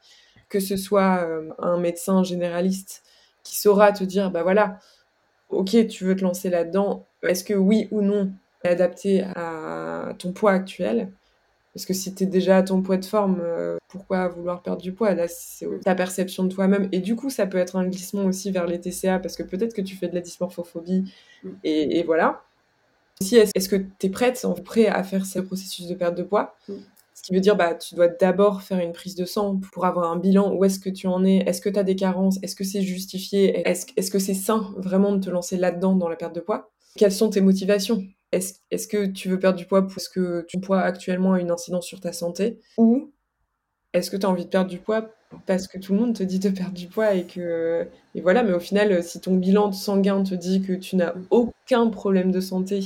que 0.49 0.61
ce 0.61 0.77
soit 0.77 1.25
euh, 1.25 1.51
un 1.59 1.79
médecin 1.79 2.23
généraliste 2.23 3.03
qui 3.45 3.59
saura 3.59 3.93
te 3.93 4.05
dire, 4.05 4.31
bah 4.31 4.43
voilà, 4.43 4.79
ok, 5.49 5.87
tu 5.89 6.05
veux 6.05 6.17
te 6.17 6.23
lancer 6.23 6.51
là-dedans, 6.51 7.07
est-ce 7.23 7.45
que 7.45 7.55
oui 7.55 7.89
ou 7.91 8.01
non, 8.03 8.31
adapté 8.65 9.23
à 9.23 10.13
ton 10.19 10.33
poids 10.33 10.53
actuel? 10.53 11.11
Parce 11.75 11.87
que 11.87 11.95
si 11.95 12.15
tu 12.15 12.25
es 12.25 12.27
déjà 12.27 12.57
à 12.59 12.63
ton 12.63 12.83
poids 12.83 12.97
de 12.97 13.05
forme, 13.05 13.41
euh, 13.41 13.77
pourquoi 13.89 14.29
vouloir 14.29 14.63
perdre 14.63 14.83
du 14.83 14.93
poids? 14.93 15.15
Là, 15.15 15.29
c'est 15.29 15.69
ta 15.85 15.95
perception 15.95 16.45
de 16.45 16.53
toi-même. 16.53 16.89
Et 16.93 16.99
du 16.99 17.15
coup, 17.15 17.31
ça 17.31 17.47
peut 17.47 17.59
être 17.59 17.77
un 17.77 17.87
glissement 17.87 18.25
aussi 18.25 18.51
vers 18.51 18.67
les 18.67 18.81
TCA, 18.81 19.19
parce 19.19 19.37
que 19.37 19.43
peut-être 19.43 19.75
que 19.75 19.83
tu 19.83 19.95
fais 19.95 20.09
de 20.09 20.15
la 20.15 20.21
dysmorphophobie. 20.21 21.13
Mm. 21.45 21.51
Et, 21.63 22.03
voilà. 22.03 22.43
Aussi, 23.21 23.37
est-ce 23.37 23.69
que 23.69 23.77
tu 23.77 24.07
es 24.07 24.11
prête, 24.11 24.45
prêt 24.65 24.87
à 24.87 25.03
faire 25.05 25.25
ce 25.25 25.39
processus 25.39 25.87
de 25.87 25.95
perte 25.95 26.17
de 26.17 26.23
poids? 26.23 26.57
Mm. 26.69 26.75
Qui 27.29 27.35
veut 27.35 27.41
dire, 27.41 27.57
bah, 27.57 27.75
tu 27.75 27.95
dois 27.95 28.09
d'abord 28.09 28.63
faire 28.63 28.79
une 28.79 28.93
prise 28.93 29.15
de 29.15 29.27
sang 29.27 29.61
pour 29.73 29.85
avoir 29.85 30.11
un 30.11 30.17
bilan. 30.17 30.55
Où 30.55 30.65
est-ce 30.65 30.79
que 30.79 30.89
tu 30.89 31.07
en 31.07 31.27
es 31.27 31.37
Est-ce 31.47 31.61
que 31.61 31.69
tu 31.69 31.79
as 31.79 31.83
des 31.83 31.95
carences 31.95 32.39
Est-ce 32.43 32.57
que 32.57 32.65
c'est 32.65 32.81
justifié 32.81 33.69
Est-ce 33.69 33.85
est 33.99 34.01
-ce 34.01 34.11
que 34.11 34.19
c'est 34.19 34.33
sain 34.33 34.73
vraiment 34.79 35.13
de 35.13 35.23
te 35.23 35.29
lancer 35.29 35.59
là-dedans 35.59 35.95
dans 35.95 36.09
la 36.09 36.17
perte 36.17 36.35
de 36.35 36.41
poids? 36.41 36.71
Quelles 36.97 37.13
sont 37.13 37.29
tes 37.29 37.43
motivations? 37.43 38.03
Est-ce 38.33 38.89
que 38.89 39.05
tu 39.05 39.29
veux 39.29 39.39
perdre 39.39 39.59
du 39.59 39.67
poids 39.67 39.87
parce 39.87 40.09
que 40.09 40.47
ton 40.51 40.61
poids 40.61 40.81
actuellement 40.81 41.35
a 41.35 41.41
une 41.41 41.51
incidence 41.51 41.85
sur 41.85 42.01
ta 42.01 42.15
santé? 42.15 42.61
Ou 42.79 43.13
est-ce 43.93 44.11
que 44.11 44.17
tu 44.17 44.25
as 44.25 44.31
envie 44.31 44.47
de 44.47 44.51
perdre 44.51 44.71
du 44.71 44.79
poids 44.79 45.11
parce 45.45 45.69
que 45.69 45.77
tout 45.77 45.93
le 45.93 45.99
monde 46.01 46.15
te 46.15 46.23
dit 46.23 46.39
de 46.39 46.49
perdre 46.49 46.73
du 46.73 46.87
poids 46.87 47.13
et 47.13 47.25
que 47.25 47.87
et 48.15 48.23
voilà 48.23 48.43
mais 48.43 48.55
au 48.55 48.61
final 48.61 49.03
si 49.03 49.21
ton 49.21 49.37
bilan 49.37 49.73
sanguin 49.73 50.23
te 50.23 50.35
dit 50.35 50.63
que 50.63 50.73
tu 50.73 50.97
n'as 50.97 51.13
aucun 51.31 51.89
problème 51.91 52.33
de 52.33 52.41
santé 52.41 52.81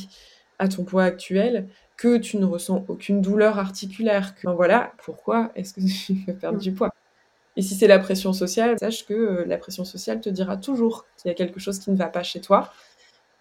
à 0.59 0.67
ton 0.67 0.83
poids 0.83 1.05
actuel 1.05 1.69
que 2.03 2.17
tu 2.17 2.37
ne 2.37 2.45
ressens 2.45 2.85
aucune 2.89 3.21
douleur 3.21 3.61
articulaire 3.61 4.35
que 4.35 4.49
voilà 4.51 4.93
pourquoi 5.05 5.53
est-ce 5.55 5.73
que 5.73 5.81
tu 6.07 6.25
veux 6.27 6.35
perdre 6.35 6.59
du 6.59 6.73
poids? 6.73 6.93
Et 7.57 7.63
si 7.63 7.77
c'est 7.77 7.87
la 7.87 8.01
pression 8.01 8.33
sociale 8.33 8.77
sache 8.81 9.07
que 9.07 9.15
euh, 9.15 9.45
la 9.47 9.57
pression 9.57 9.85
sociale 9.85 10.21
te 10.21 10.29
dira 10.29 10.57
toujours 10.57 11.07
qu'il 11.17 11.29
y 11.29 11.31
a 11.31 11.35
quelque 11.35 11.61
chose 11.61 11.79
qui 11.79 11.93
ne 11.93 11.97
va 11.97 12.09
pas 12.09 12.25
chez 12.25 12.41
toi 12.41 12.73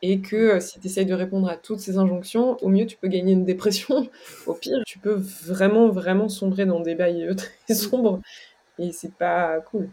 et 0.04 0.22
que 0.22 0.36
euh, 0.36 0.60
si 0.60 0.80
tu 0.80 0.86
essayes 0.86 1.08
de 1.08 1.16
répondre 1.16 1.50
à 1.50 1.58
toutes 1.58 1.80
ces 1.80 1.98
injonctions, 1.98 2.56
au 2.64 2.70
mieux 2.70 2.86
tu 2.86 2.98
peux 2.98 3.08
gagner 3.08 3.34
une 3.34 3.46
dépression, 3.46 4.12
au 4.46 4.54
pire 4.54 4.78
tu 4.86 5.00
peux 5.00 5.16
vraiment 5.16 5.90
vraiment 5.90 6.30
sombrer 6.30 6.68
dans 6.68 6.82
des 6.82 6.94
bails 6.94 7.30
euh, 7.30 7.34
très 7.66 7.74
sombres 7.74 8.22
et 8.78 8.92
c'est 8.92 9.16
pas 9.16 9.60
cool. 9.62 9.90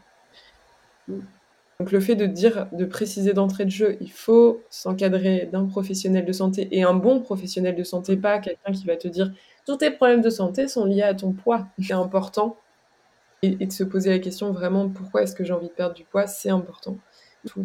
Donc 1.80 1.92
le 1.92 2.00
fait 2.00 2.16
de 2.16 2.26
dire, 2.26 2.66
de 2.72 2.84
préciser 2.84 3.32
d'entrée 3.32 3.64
de 3.64 3.70
jeu, 3.70 3.96
il 4.00 4.10
faut 4.10 4.62
s'encadrer 4.68 5.48
d'un 5.52 5.66
professionnel 5.66 6.24
de 6.24 6.32
santé 6.32 6.68
et 6.72 6.82
un 6.82 6.94
bon 6.94 7.20
professionnel 7.20 7.76
de 7.76 7.84
santé, 7.84 8.16
pas 8.16 8.40
quelqu'un 8.40 8.72
qui 8.72 8.84
va 8.84 8.96
te 8.96 9.06
dire 9.06 9.32
tous 9.64 9.76
tes 9.76 9.90
problèmes 9.90 10.22
de 10.22 10.30
santé 10.30 10.66
sont 10.66 10.84
liés 10.84 11.02
à 11.02 11.14
ton 11.14 11.32
poids. 11.32 11.68
C'est 11.78 11.92
important. 11.92 12.56
Et, 13.42 13.56
et, 13.60 13.66
de 13.66 13.72
se 13.72 13.84
poser 13.84 14.10
la 14.10 14.18
question 14.18 14.50
vraiment 14.50 14.88
pourquoi 14.88 15.22
est-ce 15.22 15.36
que 15.36 15.44
j'ai 15.44 15.52
envie 15.52 15.68
de 15.68 15.72
perdre 15.72 15.94
du 15.94 16.02
poids, 16.02 16.26
c'est 16.26 16.50
important 16.50 16.96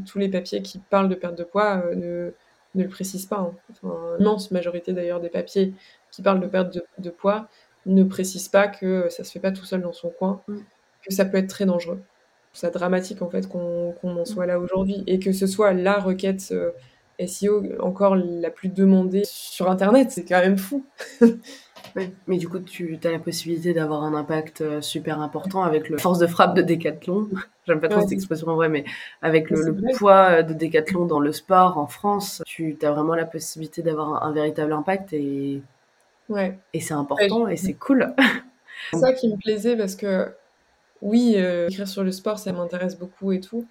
tous 0.06 0.20
les 0.20 0.30
papiers 0.30 0.62
qui 0.62 0.80
parlent 0.80 1.10
de 1.10 1.16
perte 1.16 1.38
de 1.38 1.44
poids 1.44 1.84
euh, 1.86 1.96
ne, 1.96 2.34
ne, 2.76 2.84
le 2.84 2.90
précisent 2.90 3.26
pas. 3.26 3.40
Hein. 3.40 3.54
Enfin, 3.72 4.16
l'immense 4.18 4.52
majorité 4.52 4.94
d'ailleurs 4.94 5.20
des 5.20 5.30
papiers 5.30 5.74
qui 6.12 6.22
parlent 6.22 6.40
de 6.40 6.48
perte 6.48 6.78
de, 6.98 7.10
poids 7.10 7.48
ne 7.86 8.04
précisent 8.04 8.50
pas 8.50 8.68
que 8.68 9.08
ça 9.10 9.24
se 9.24 9.32
fait 9.32 9.40
pas 9.40 9.52
tout 9.52 9.66
seul 9.66 9.82
dans 9.82 9.94
son 9.94 10.10
coin, 10.10 10.42
mm. 10.48 10.58
que 11.08 11.14
ça 11.14 11.26
peut 11.26 11.38
être 11.38 11.50
très 11.50 11.66
dangereux. 11.66 12.02
C'est 12.54 12.72
dramatique 12.72 13.22
en 13.22 13.30
fait 13.30 13.48
qu'on 13.48 13.96
en 14.04 14.26
soit 14.26 14.46
là 14.46 14.60
aujourd'hui 14.60 15.04
et 15.08 15.20
que 15.20 15.32
ce 15.32 15.48
soit 15.48 15.74
la 15.74 15.98
requête 15.98 16.50
euh, 16.52 16.72
SEO 17.26 17.64
encore 17.80 18.16
la 18.16 18.50
plus 18.50 18.70
demandée 18.70 19.24
sur 19.26 19.70
Internet, 19.70 20.12
c'est 20.12 20.24
quand 20.24 20.40
même 20.40 20.58
fou. 20.58 20.86
mais 22.28 22.38
du 22.38 22.48
coup, 22.48 22.60
tu 22.60 23.00
as 23.04 23.12
la 23.12 23.20
possibilité 23.20 23.74
d'avoir 23.74 24.04
un 24.04 24.14
impact 24.14 24.62
euh, 24.62 24.82
super 24.82 25.20
important 25.20 25.64
avec 25.64 25.90
le 25.90 25.98
force 25.98 26.20
de 26.20 26.28
frappe 26.28 26.56
de 26.56 26.62
Décathlon. 26.62 27.30
J'aime 27.68 27.80
pas 27.80 27.88
trop 27.88 28.02
cette 28.02 28.12
expression 28.12 28.48
en 28.48 28.56
vrai, 28.56 28.70
mais 28.70 28.84
avec 29.22 29.50
le, 29.50 29.76
poids 29.98 30.40
euh, 30.40 30.44
de 30.44 30.54
Décathlon 30.54 31.06
dans 31.06 31.20
le 31.20 31.32
sport 31.32 31.78
en 31.78 31.88
France, 31.88 32.42
tu 32.46 32.78
as 32.82 32.92
vraiment 32.92 33.16
la 33.16 33.26
possibilité 33.26 33.82
d'avoir 33.82 34.24
un, 34.24 34.32
véritable 34.32 34.74
impact 34.74 35.14
et, 35.14 35.62
ouais. 36.30 36.60
et 36.74 36.82
c'est 36.82 36.94
important 36.94 37.48
et 37.48 37.58
c'est 37.58 37.74
cool. 37.74 38.14
C'est 38.92 39.00
ça 39.00 39.14
qui 39.14 39.30
me 39.30 39.38
plaisait 39.38 39.78
parce 39.78 39.96
que 39.96 40.28
oui, 41.04 41.34
euh, 41.36 41.68
écrire 41.68 41.88
sur 41.88 42.04
le 42.04 42.12
sport, 42.12 42.40
ça 42.40 42.54
m'intéresse 42.54 42.98
beaucoup 42.98 43.34
et 43.34 43.42
tout, 43.42 43.68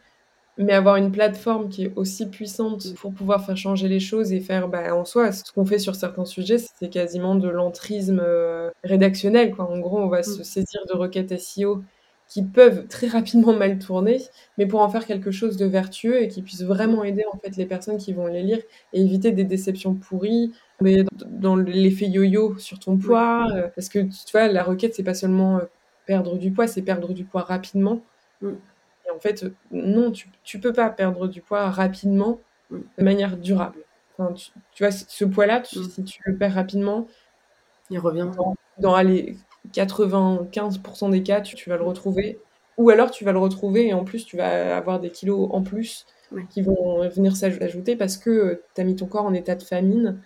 mais 0.59 0.75
avoir 0.75 0.97
une 0.97 1.11
plateforme 1.11 1.71
qui 1.71 1.85
est 1.85 1.93
aussi 1.97 2.29
puissante 2.29 2.85
mm. 2.85 2.95
pour 2.95 3.15
pouvoir 3.15 3.45
faire 3.45 3.57
changer 3.57 3.89
les 3.89 4.01
choses 4.01 4.33
et 4.33 4.41
faire, 4.41 4.69
bah, 4.69 4.95
en 4.95 5.05
soi, 5.05 5.33
ce 5.33 5.51
qu'on 5.53 5.65
fait 5.65 5.79
sur 5.79 5.95
certains 5.97 6.27
sujets, 6.27 6.59
c'est 6.59 6.91
quasiment 6.91 7.35
de 7.35 7.49
l'entrisme 7.49 8.21
euh, 8.23 8.71
rédactionnel. 8.85 9.55
Quoi. 9.55 9.71
En 9.71 9.79
gros, 9.79 9.99
on 9.99 10.09
va 10.09 10.21
mm. 10.21 10.25
se 10.25 10.43
saisir 10.45 10.83
de 10.93 10.95
requêtes 10.95 11.39
SEO 11.41 11.83
qui 12.29 12.43
peuvent 12.43 12.87
très 12.89 13.09
rapidement 13.09 13.55
mal 13.55 13.79
tourner, 13.79 14.21
mais 14.59 14.67
pour 14.67 14.81
en 14.81 14.91
faire 14.91 15.07
quelque 15.07 15.31
chose 15.31 15.57
de 15.57 15.65
vertueux 15.65 16.23
et 16.23 16.29
qui 16.29 16.43
puisse 16.43 16.63
vraiment 16.63 17.03
aider 17.03 17.25
en 17.33 17.39
fait 17.39 17.57
les 17.57 17.67
personnes 17.67 17.97
qui 17.97 18.13
vont 18.13 18.27
les 18.27 18.43
lire 18.43 18.61
et 18.93 19.01
éviter 19.01 19.33
des 19.33 19.45
déceptions 19.45 19.95
pourries, 19.95 20.53
mais 20.83 21.05
dans 21.31 21.57
l'effet 21.57 22.09
yo-yo 22.09 22.59
sur 22.59 22.79
ton 22.79 22.99
poids, 22.99 23.47
euh, 23.55 23.69
parce 23.75 23.89
que 23.89 24.01
tu 24.01 24.33
vois, 24.33 24.49
la 24.49 24.63
requête 24.63 24.95
c'est 24.95 25.03
pas 25.03 25.15
seulement 25.15 25.61
perdre 26.07 26.37
du 26.37 26.51
poids, 26.51 26.67
c'est 26.67 26.83
perdre 26.83 27.13
du 27.13 27.25
poids 27.25 27.43
rapidement. 27.43 28.01
Mm 28.41 28.53
en 29.15 29.19
fait, 29.19 29.45
non, 29.71 30.11
tu, 30.11 30.29
tu 30.45 30.59
peux 30.59 30.73
pas 30.73 30.91
perdre 30.91 31.29
du 31.29 31.41
poids 31.41 31.71
rapidement 31.71 32.41
mm. 32.71 32.79
de 32.99 33.05
manière 33.05 33.37
durable. 33.37 33.81
Enfin, 34.19 34.35
tu, 34.73 34.83
vois, 34.83 34.91
ce 34.91 35.25
poids-là, 35.25 35.61
mm. 35.61 35.65
si 35.65 36.05
tu 36.05 36.21
le 36.25 36.37
perds 36.37 36.55
rapidement, 36.55 37.07
il 37.91 37.99
revient. 37.99 38.29
Dans, 38.79 39.01
les 39.03 39.37
95% 39.73 41.11
des 41.11 41.23
cas, 41.23 41.41
tu, 41.41 41.69
vas 41.69 41.77
le 41.77 41.85
retrouver. 41.85 42.39
Ou 42.79 42.89
alors 42.91 43.11
tu 43.11 43.25
vas 43.25 43.33
le 43.33 43.39
retrouver 43.39 43.89
et 43.89 43.95
en 43.95 44.05
plus, 44.05 44.25
tu 44.25 44.37
vas 44.37 44.77
avoir 44.77 44.99
des 44.99 45.11
kilos 45.11 45.49
en 45.53 45.63
plus 45.63 46.07
qui 46.49 46.63
vont 46.63 47.07
venir 47.11 47.37
s'ajouter 47.37 47.95
parce 47.95 48.17
que 48.17 48.63
tu 48.75 48.81
as 48.81 48.85
mis 48.85 48.97
ton 48.97 49.05
corps 49.05 49.27
en 49.27 49.35
état 49.35 49.55
de 49.55 49.63
famine 49.63 50.23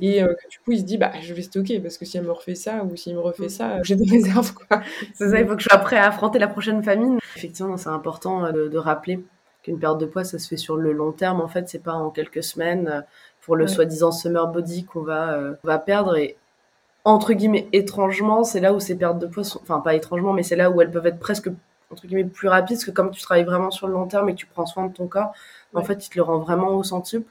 et 0.00 0.22
euh, 0.22 0.34
que 0.34 0.48
du 0.48 0.58
coup 0.58 0.72
il 0.72 0.80
se 0.80 0.84
dit 0.84 0.98
bah 0.98 1.12
je 1.20 1.32
vais 1.34 1.42
stocker 1.42 1.80
parce 1.80 1.98
que 1.98 2.04
si 2.04 2.16
elle 2.16 2.24
me 2.24 2.32
refait 2.32 2.54
ça 2.54 2.84
ou 2.84 2.96
s'il 2.96 3.14
me 3.14 3.20
refait 3.20 3.48
ça 3.48 3.82
j'ai 3.82 3.96
des 3.96 4.10
réserves 4.10 4.52
quoi. 4.54 4.80
C'est 5.14 5.30
ça 5.30 5.40
il 5.40 5.46
faut 5.46 5.54
que 5.54 5.62
je 5.62 5.68
sois 5.68 5.78
prêt 5.78 5.96
à 5.96 6.08
affronter 6.08 6.38
la 6.38 6.48
prochaine 6.48 6.82
famine. 6.82 7.18
Effectivement 7.36 7.76
c'est 7.76 7.88
important 7.88 8.46
euh, 8.46 8.68
de, 8.68 8.78
rappeler 8.78 9.20
qu'une 9.62 9.78
perte 9.78 9.98
de 9.98 10.06
poids 10.06 10.24
ça 10.24 10.38
se 10.38 10.48
fait 10.48 10.56
sur 10.56 10.76
le 10.76 10.92
long 10.92 11.12
terme. 11.12 11.40
En 11.40 11.48
fait 11.48 11.68
c'est 11.68 11.82
pas 11.82 11.92
en 11.92 12.10
quelques 12.10 12.42
semaines 12.42 12.88
euh, 12.88 13.00
pour 13.42 13.56
le 13.56 13.66
soi-disant 13.66 14.10
summer 14.10 14.46
body 14.48 14.84
qu'on 14.84 15.02
va 15.02 15.38
va 15.62 15.78
perdre. 15.78 16.16
Et 16.16 16.36
entre 17.04 17.32
guillemets 17.32 17.68
étrangement 17.72 18.42
c'est 18.42 18.60
là 18.60 18.72
où 18.72 18.80
ces 18.80 18.96
pertes 18.96 19.18
de 19.18 19.26
poids 19.26 19.44
sont 19.44 19.60
enfin 19.62 19.80
pas 19.80 19.94
étrangement 19.94 20.32
mais 20.32 20.42
c'est 20.42 20.56
là 20.56 20.70
où 20.70 20.80
elles 20.80 20.90
peuvent 20.90 21.06
être 21.06 21.20
presque 21.20 21.50
entre 21.90 22.06
guillemets 22.06 22.24
plus 22.24 22.48
rapides. 22.48 22.78
Parce 22.78 22.86
que 22.86 22.90
comme 22.90 23.10
tu 23.10 23.22
travailles 23.22 23.44
vraiment 23.44 23.70
sur 23.70 23.86
le 23.86 23.92
long 23.92 24.06
terme 24.06 24.28
et 24.28 24.32
que 24.32 24.38
tu 24.38 24.46
prends 24.46 24.66
soin 24.66 24.86
de 24.86 24.92
ton 24.92 25.06
corps 25.06 25.32
en 25.72 25.82
fait 25.84 26.06
il 26.06 26.10
te 26.10 26.16
le 26.16 26.22
rend 26.22 26.38
vraiment 26.38 26.70
au 26.70 26.82
centuple 26.82 27.28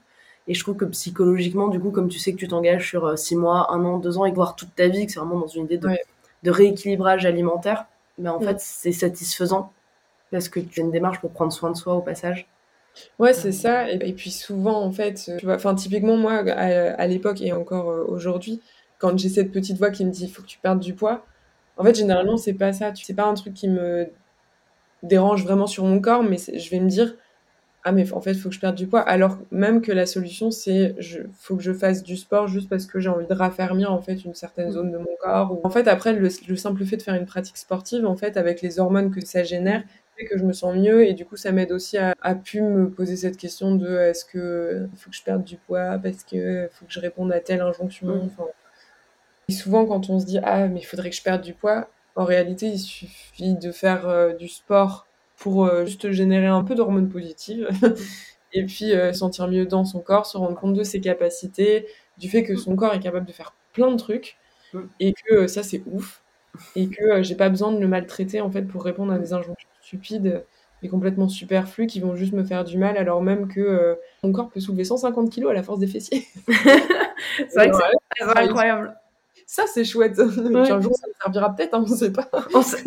et 0.47 0.53
je 0.53 0.59
trouve 0.61 0.75
que 0.75 0.85
psychologiquement, 0.85 1.67
du 1.67 1.79
coup, 1.79 1.91
comme 1.91 2.09
tu 2.09 2.19
sais 2.19 2.33
que 2.33 2.37
tu 2.37 2.47
t'engages 2.47 2.89
sur 2.89 3.17
6 3.17 3.35
euh, 3.35 3.39
mois, 3.39 3.71
1 3.73 3.85
an, 3.85 3.97
2 3.99 4.17
ans, 4.17 4.25
et 4.25 4.31
voir 4.31 4.55
toute 4.55 4.75
ta 4.75 4.87
vie, 4.87 5.05
que 5.05 5.11
c'est 5.11 5.19
vraiment 5.19 5.39
dans 5.39 5.47
une 5.47 5.65
idée 5.65 5.77
de, 5.77 5.89
de 6.43 6.51
rééquilibrage 6.51 7.25
alimentaire, 7.25 7.85
mais 8.17 8.25
ben, 8.25 8.31
en 8.31 8.39
fait, 8.39 8.59
c'est 8.59 8.91
satisfaisant 8.91 9.71
parce 10.31 10.49
que 10.49 10.59
tu 10.59 10.81
as 10.81 10.83
une 10.83 10.91
démarche 10.91 11.19
pour 11.21 11.31
prendre 11.31 11.53
soin 11.53 11.71
de 11.71 11.77
soi 11.77 11.93
au 11.95 12.01
passage. 12.01 12.47
Ouais, 13.19 13.33
c'est 13.33 13.51
ça. 13.51 13.89
Et, 13.89 14.13
puis 14.13 14.31
souvent, 14.31 14.81
en 14.83 14.91
fait, 14.91 15.31
tu 15.39 15.45
vois, 15.45 15.55
enfin, 15.55 15.75
typiquement, 15.75 16.17
moi, 16.17 16.33
à, 16.33 17.07
l'époque 17.07 17.41
et 17.41 17.53
encore 17.53 17.89
euh, 17.89 18.05
aujourd'hui, 18.07 18.61
quand 18.99 19.17
j'ai 19.17 19.29
cette 19.29 19.51
petite 19.51 19.77
voix 19.77 19.91
qui 19.91 20.05
me 20.05 20.11
dit, 20.11 20.25
il 20.25 20.29
faut 20.29 20.41
que 20.41 20.47
tu 20.47 20.59
perdes 20.59 20.79
du 20.79 20.93
poids, 20.93 21.25
en 21.77 21.83
fait, 21.83 21.95
généralement, 21.95 22.37
c'est 22.37 22.53
pas 22.53 22.73
ça. 22.73 22.91
C'est 22.95 23.15
pas 23.15 23.25
un 23.25 23.33
truc 23.33 23.53
qui 23.53 23.67
me 23.67 24.09
dérange 25.01 25.43
vraiment 25.43 25.67
sur 25.67 25.83
mon 25.85 25.99
corps, 25.99 26.23
mais 26.23 26.37
je 26.37 26.69
vais 26.69 26.79
me 26.79 26.89
dire, 26.89 27.15
ah 27.85 27.91
mais 27.91 28.11
en 28.13 28.21
fait 28.21 28.31
il 28.31 28.39
faut 28.39 28.49
que 28.49 28.55
je 28.55 28.61
perde 28.61 28.75
du 28.75 28.87
poids. 28.87 29.01
Alors 29.01 29.37
même 29.51 29.81
que 29.81 29.91
la 29.91 30.05
solution 30.05 30.51
c'est 30.51 30.95
je 30.99 31.19
faut 31.37 31.57
que 31.57 31.63
je 31.63 31.73
fasse 31.73 32.01
du 32.01 32.15
sport 32.15 32.47
juste 32.47 32.69
parce 32.69 32.85
que 32.85 32.99
j'ai 32.99 33.09
envie 33.09 33.27
de 33.27 33.33
raffermir 33.33 33.91
en 33.91 34.01
fait 34.01 34.23
une 34.23 34.33
certaine 34.33 34.71
zone 34.71 34.91
de 34.91 34.97
mon 34.97 35.15
corps 35.21 35.51
ou... 35.51 35.61
en 35.65 35.69
fait 35.69 35.87
après 35.87 36.13
le, 36.13 36.29
simple 36.29 36.85
fait 36.85 36.97
de 36.97 37.01
faire 37.01 37.15
une 37.15 37.25
pratique 37.25 37.57
sportive 37.57 38.05
en 38.05 38.15
fait 38.15 38.37
avec 38.37 38.61
les 38.61 38.79
hormones 38.79 39.11
que 39.11 39.23
ça 39.25 39.43
génère 39.43 39.83
fait 40.17 40.25
que 40.25 40.37
je 40.37 40.43
me 40.45 40.53
sens 40.53 40.75
mieux 40.75 41.05
et 41.05 41.13
du 41.13 41.25
coup 41.25 41.35
ça 41.35 41.51
m'aide 41.51 41.71
aussi 41.71 41.97
à, 41.97 42.13
à 42.21 42.35
pu 42.35 42.61
me 42.61 42.89
poser 42.89 43.17
cette 43.17 43.35
question 43.37 43.75
de 43.75 43.97
est-ce 43.97 44.23
que 44.25 44.87
faut 44.95 45.09
que 45.09 45.15
je 45.15 45.23
perde 45.23 45.43
du 45.43 45.57
poids 45.57 45.99
parce 46.01 46.23
que 46.23 46.69
faut 46.71 46.85
que 46.85 46.91
je 46.93 46.99
réponde 46.99 47.31
à 47.33 47.39
telle 47.39 47.61
injonction? 47.61 48.07
Mmh. 48.07 48.25
enfin, 48.27 48.45
et 49.49 49.51
souvent 49.51 49.85
quand 49.85 50.09
on 50.09 50.19
se 50.19 50.25
dit 50.25 50.39
ah 50.43 50.67
mais 50.67 50.79
il 50.79 50.85
faudrait 50.85 51.09
que 51.09 51.15
je 51.15 51.23
perde 51.23 51.41
du 51.41 51.53
poids 51.53 51.89
en 52.15 52.23
réalité 52.23 52.67
il 52.67 52.79
suffit 52.79 53.55
de 53.55 53.71
faire 53.73 54.07
euh, 54.07 54.33
du 54.33 54.47
sport 54.47 55.07
pour 55.43 55.65
euh, 55.65 55.85
juste 55.85 56.11
générer 56.11 56.47
un 56.47 56.63
peu 56.63 56.73
d'hormones 56.73 57.09
positives 57.09 57.67
et 58.53 58.65
puis 58.65 58.93
euh, 58.93 59.13
sentir 59.13 59.47
mieux 59.47 59.65
dans 59.65 59.85
son 59.85 59.99
corps, 59.99 60.25
se 60.25 60.37
rendre 60.37 60.59
compte 60.59 60.73
de 60.73 60.83
ses 60.83 61.01
capacités, 61.01 61.87
du 62.17 62.29
fait 62.29 62.43
que 62.43 62.55
son 62.55 62.75
corps 62.75 62.93
est 62.93 62.99
capable 62.99 63.25
de 63.25 63.33
faire 63.33 63.53
plein 63.73 63.91
de 63.91 63.97
trucs 63.97 64.37
Mm. 64.73 64.81
Et 64.99 65.13
que 65.13 65.47
ça, 65.47 65.63
c'est 65.63 65.83
ouf. 65.91 66.21
Et 66.75 66.87
que 66.89 67.23
j'ai 67.23 67.35
pas 67.35 67.49
besoin 67.49 67.71
de 67.71 67.79
le 67.79 67.87
maltraiter, 67.87 68.41
en 68.41 68.51
fait, 68.51 68.63
pour 68.63 68.83
répondre 68.83 69.11
à 69.13 69.17
des 69.17 69.33
injonctions 69.33 69.69
stupides 69.81 70.45
et 70.83 70.89
complètement 70.89 71.29
superflues 71.29 71.87
qui 71.87 71.99
vont 71.99 72.15
juste 72.15 72.33
me 72.33 72.43
faire 72.43 72.63
du 72.63 72.77
mal, 72.77 72.97
alors 72.97 73.21
même 73.21 73.47
que 73.47 73.97
mon 74.21 74.31
corps 74.31 74.49
peut 74.49 74.59
soulever 74.59 74.83
150 74.83 75.33
kg 75.33 75.47
à 75.47 75.53
la 75.53 75.63
force 75.63 75.79
des 75.79 75.87
fessiers. 75.87 76.27
c'est 77.37 77.55
vrai 77.55 77.69
que 77.71 77.77
c'est 78.17 78.23
incroyable. 78.23 78.95
Ça, 79.47 79.63
c'est 79.65 79.85
chouette. 79.85 80.19
Un 80.19 80.81
jour, 80.81 80.93
ça 80.95 81.07
me 81.07 81.13
servira 81.21 81.55
peut-être, 81.55 81.73
hein, 81.73 81.85
on 81.87 81.95
sait 81.95 82.11
pas. 82.11 82.29
On 82.53 82.61
sait, 82.61 82.83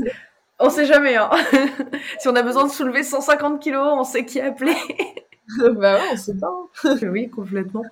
jamais. 0.85 1.17
Hein. 1.17 1.31
si 2.19 2.29
on 2.29 2.37
a 2.37 2.43
besoin 2.43 2.67
de 2.67 2.73
soulever 2.73 3.03
150 3.03 3.61
kilos, 3.61 3.87
on 3.93 4.05
sait 4.05 4.25
qui 4.25 4.41
appeler. 4.41 4.77
bah 5.59 5.97
ouais, 5.97 6.09
on 6.13 6.17
sait 6.17 6.37
pas. 6.37 6.53
Hein. 6.85 6.97
oui, 7.03 7.29
complètement. 7.29 7.83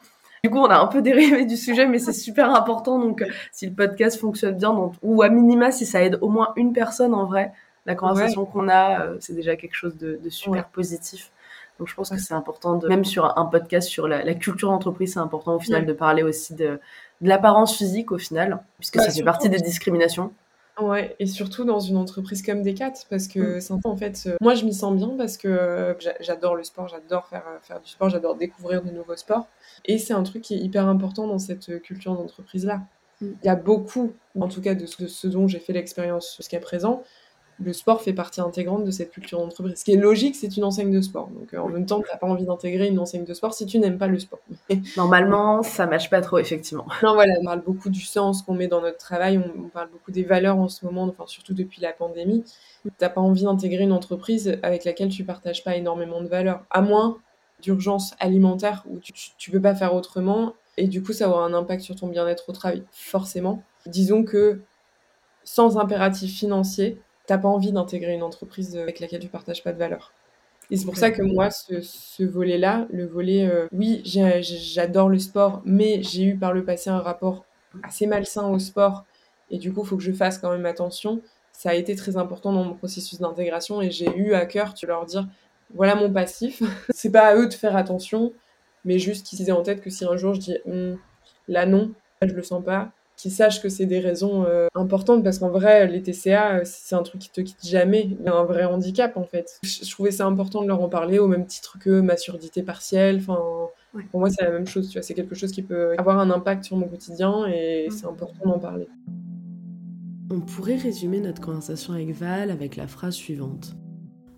Du 0.43 0.51
coup, 0.51 0.59
on 0.59 0.67
a 0.67 0.79
un 0.79 0.87
peu 0.89 1.01
dérivé 1.01 1.47
du 1.47 1.57
sujet, 1.57 1.87
mais 1.87 1.99
c'est 1.99 2.13
super 2.13 2.55
important. 2.55 2.99
Donc, 2.99 3.25
si 3.51 3.67
le 3.67 3.73
podcast 3.73 4.21
fonctionne 4.21 4.57
bien, 4.57 4.75
ou 5.03 5.23
à 5.23 5.31
minima, 5.31 5.73
si 5.73 5.87
ça 5.87 6.03
aide 6.03 6.19
au 6.21 6.29
moins 6.29 6.53
une 6.57 6.75
personne 6.75 7.15
en 7.15 7.25
vrai, 7.25 7.53
la 7.87 7.95
conversation 7.95 8.45
qu'on 8.45 8.69
a, 8.69 9.01
euh, 9.01 9.17
c'est 9.21 9.33
déjà 9.33 9.57
quelque 9.57 9.75
chose 9.75 9.97
de, 9.97 10.19
super 10.29 10.67
positif. 10.69 11.31
Donc, 11.79 11.89
je 11.89 11.95
pense 11.95 12.11
que 12.11 12.19
c'est 12.19 12.35
important, 12.35 12.77
de, 12.77 12.89
même 12.89 13.07
sur 13.07 13.39
un 13.39 13.47
podcast 13.47 13.89
sur 13.89 14.07
la, 14.07 14.35
culture 14.35 14.69
d'entreprise, 14.69 15.15
c'est 15.15 15.19
important 15.19 15.57
au 15.57 15.61
final 15.61 15.87
de 15.87 15.93
parler 15.95 16.23
aussi 16.23 16.55
de, 16.55 16.79
de 17.23 17.29
l'apparence 17.29 17.75
physique 17.75 18.13
au 18.13 18.19
final, 18.19 18.63
puisque 18.79 19.01
ça 19.01 19.11
fait 19.11 19.23
partie 19.23 19.49
des 19.49 19.61
discriminations. 19.61 20.31
Ouais, 20.81 21.15
et 21.21 21.27
surtout 21.27 21.65
dans 21.65 21.79
une 21.79 21.97
entreprise 21.97 22.43
comme 22.43 22.63
Decat, 22.63 22.93
parce 23.09 23.29
que 23.29 23.59
mmh. 23.59 23.81
en 23.85 23.97
fait, 23.97 24.25
euh, 24.27 24.37
moi 24.41 24.55
je 24.55 24.65
m'y 24.65 24.75
sens 24.75 24.97
bien 24.97 25.11
parce 25.17 25.37
que 25.37 25.47
euh, 25.47 25.95
j'adore 26.21 26.57
le 26.57 26.65
sport, 26.65 26.89
j'adore 26.89 27.29
faire, 27.29 27.45
euh, 27.47 27.59
faire 27.63 27.81
du 27.81 27.89
sport, 27.89 28.11
j'adore 28.11 28.35
découvrir 28.35 28.83
de 28.83 28.91
nouveaux 28.91 29.15
sports. 29.15 29.47
Et 29.85 29.99
c'est 29.99 30.15
un 30.15 30.25
truc 30.25 30.43
qui 30.43 30.55
est 30.55 30.59
hyper 30.59 30.89
important 30.89 31.29
dans 31.29 31.39
cette 31.39 31.81
culture 31.83 32.17
d'entreprise-là. 32.17 32.83
Mmh. 33.21 33.27
Il 33.43 33.47
y 33.47 33.49
a 33.49 33.55
beaucoup, 33.55 34.15
en 34.39 34.49
tout 34.49 34.61
cas 34.61 34.75
de 34.75 34.87
ce 34.87 35.27
dont 35.29 35.47
j'ai 35.47 35.61
fait 35.61 35.73
l'expérience 35.73 36.35
jusqu'à 36.37 36.59
présent, 36.59 37.05
le 37.61 37.73
sport 37.73 38.03
fait 38.03 38.13
partie 38.13 38.41
intégrante 38.41 38.85
de 38.85 38.91
cette 38.91 39.11
culture 39.11 39.39
d'entreprise. 39.39 39.79
Ce 39.79 39.85
qui 39.85 39.93
est 39.93 39.97
logique, 39.97 40.35
c'est 40.37 40.57
une 40.57 40.65
enseigne 40.65 40.91
de 40.91 41.01
sport. 41.01 41.29
Donc 41.29 41.55
euh, 41.55 41.59
en 41.59 41.69
même 41.69 41.87
temps, 41.87 42.01
tu 42.01 42.09
n'as 42.11 42.19
pas 42.19 42.27
envie 42.27 42.45
d'intégrer 42.45 42.89
une 42.89 42.99
enseigne 42.99 43.25
de 43.25 43.35
sport 43.35 43.55
si 43.55 43.67
tu 43.67 43.79
n'aimes 43.79 43.99
pas 43.99 44.09
le 44.09 44.19
sport. 44.19 44.41
Normalement, 44.97 45.63
ça 45.63 45.87
marche 45.87 46.11
pas 46.11 46.21
trop, 46.21 46.39
effectivement. 46.39 46.87
Non, 47.03 47.15
voilà, 47.15 47.35
on 47.41 47.45
parle 47.45 47.63
beaucoup 47.63 47.91
du 47.91 48.01
sens 48.01 48.43
qu'on 48.43 48.55
met 48.55 48.67
dans 48.67 48.81
notre 48.81 48.99
travail, 48.99 49.39
on, 49.39 49.69
parle 49.69 49.89
beaucoup 49.91 50.11
des 50.11 50.25
valeurs 50.25 50.59
en 50.59 50.69
ce 50.69 50.85
moment, 50.85 51.05
enfin 51.05 51.25
surtout 51.27 51.55
depuis 51.55 51.81
la 51.81 51.93
pandémie. 51.93 52.45
Tu 52.85 52.91
n'as 53.01 53.09
pas 53.09 53.21
envie 53.21 53.45
d'intégrer 53.45 53.85
une 53.85 53.93
entreprise 53.93 54.59
avec 54.63 54.85
laquelle 54.85 55.09
tu 55.09 55.25
partages 55.25 55.65
pas 55.65 55.77
énormément 55.77 56.21
de 56.21 56.29
valeurs, 56.29 56.65
à 56.71 56.81
moins 56.81 57.19
d'urgence 57.63 58.15
alimentaire 58.21 58.85
où 58.91 58.99
tu, 58.99 59.13
ne 59.49 59.53
peux 59.53 59.63
pas 59.63 59.75
faire 59.75 59.95
autrement 59.95 60.55
et 60.77 60.87
du 60.87 61.03
coup 61.03 61.13
ça 61.13 61.29
aura 61.29 61.45
un 61.45 61.55
impact 61.55 61.83
sur 61.83 61.95
ton 61.95 62.09
bien-être 62.09 62.49
au 62.49 62.53
travail, 62.53 62.83
forcément. 62.91 63.63
Disons 63.87 64.25
que 64.25 64.61
sans 65.45 65.79
impératif 65.79 66.35
financier, 66.37 67.01
t'as 67.27 67.39
pas 67.39 67.49
envie 67.49 67.73
d'intégrer 67.73 68.15
une 68.15 68.23
entreprise 68.23 68.77
avec 68.77 69.01
laquelle 69.01 69.21
tu 69.21 69.29
partages 69.29 69.63
pas 69.63 69.73
de 69.73 69.79
valeurs. 69.79 70.13
Et 70.71 70.77
c'est 70.77 70.87
pour 70.87 70.97
ça 70.97 71.11
que 71.11 71.23
moi, 71.23 71.51
ce, 71.51 72.23
volet-là, 72.25 72.87
le 72.91 73.07
volet, 73.07 73.47
euh, 73.47 73.67
oui, 73.73 74.01
j'adore 74.05 75.09
le 75.09 75.19
sport, 75.19 75.63
mais 75.65 76.03
j'ai 76.03 76.25
eu 76.25 76.37
par 76.37 76.53
le 76.53 76.65
passé 76.65 76.91
un 76.91 77.01
rapport 77.01 77.45
assez 77.83 78.07
malsain 78.07 78.49
au 78.49 78.59
sport, 78.59 79.05
et 79.51 79.59
du 79.59 79.73
coup, 79.73 79.83
il 79.83 79.87
faut 79.87 79.97
que 79.97 80.03
je 80.03 80.13
fasse 80.13 80.39
quand 80.39 80.51
même 80.51 80.65
attention. 80.65 81.21
Ça 81.53 81.71
a 81.71 81.75
été 81.75 81.95
très 81.97 82.17
important 82.17 82.53
dans 82.53 82.65
mon 82.65 82.75
processus 82.75 83.21
d'intégration, 83.21 83.83
et 83.83 83.91
j'ai 83.91 84.11
eu 84.17 84.33
à 84.33 84.47
cœur 84.47 84.73
de 84.81 84.87
leur 84.87 85.05
dire, 85.05 85.29
voilà 85.75 85.95
mon 85.95 86.11
passif, 86.11 86.63
c'est 86.91 87.11
pas 87.11 87.27
à 87.29 87.37
eux 87.37 87.47
de 87.47 87.55
faire 87.55 87.77
attention, 87.77 88.33
mais 88.85 88.99
juste 88.99 89.27
qu'ils 89.27 89.47
aient 89.49 89.53
en 89.53 89.63
tête 89.63 89.83
que 89.83 89.91
si 89.91 90.05
un 90.05 90.17
jour 90.17 90.35
je 90.35 90.41
dis, 90.41 90.59
hum, 90.67 90.99
là 91.49 91.67
non, 91.67 91.93
là, 92.23 92.29
je 92.29 92.35
le 92.35 92.43
sens 92.43 92.65
pas, 92.65 92.91
qu'ils 93.17 93.31
sachent 93.31 93.63
que 93.63 93.69
c'est 93.69 93.87
des 93.87 94.01
raisons 94.01 94.45
euh, 94.45 94.69
importantes 94.75 95.23
parce 95.23 95.39
qu'en 95.39 95.51
vrai, 95.51 95.87
les 95.87 96.03
TCA, 96.03 96.57
euh, 96.57 96.61
c'est 96.65 96.95
un 96.95 97.03
truc 97.03 97.21
qui 97.21 97.31
te 97.31 97.41
quitte 97.41 97.65
jamais. 97.65 98.09
Il 98.19 98.25
y 98.25 98.29
a 98.29 98.35
un 98.35 98.45
vrai 98.45 98.65
handicap 98.65 99.17
en 99.17 99.25
fait. 99.25 99.59
Je, 99.63 99.91
trouvais 99.91 100.11
ça 100.11 100.27
important 100.27 100.63
de 100.63 100.69
leur 100.69 100.83
en 100.83 100.89
parler 100.89 101.19
au 101.19 101.29
même 101.29 101.47
titre 101.47 101.79
que 101.79 102.01
ma 102.01 102.17
surdité 102.17 102.63
partielle. 102.63 103.17
Enfin, 103.19 103.39
pour 104.11 104.21
moi, 104.21 104.31
c'est 104.31 104.43
la 104.43 104.51
même 104.51 104.67
chose. 104.67 104.89
Tu 104.89 104.99
vois, 104.99 105.03
c'est 105.03 105.15
quelque 105.15 105.35
chose 105.35 105.53
qui 105.53 105.63
peut 105.63 105.95
avoir 105.99 106.19
un 106.19 106.31
impact 106.31 106.65
sur 106.65 106.77
mon 106.77 106.89
quotidien 106.89 107.47
et 107.47 107.89
c'est 107.91 108.07
important 108.07 108.49
d'en 108.49 108.59
parler. 108.59 108.89
On 110.31 110.41
pourrait 110.41 110.77
résumer 110.77 111.21
notre 111.21 111.41
conversation 111.41 111.93
avec 111.93 112.11
Val 112.11 112.51
avec 112.51 112.77
la 112.77 112.87
phrase 112.87 113.15
suivante. 113.15 113.77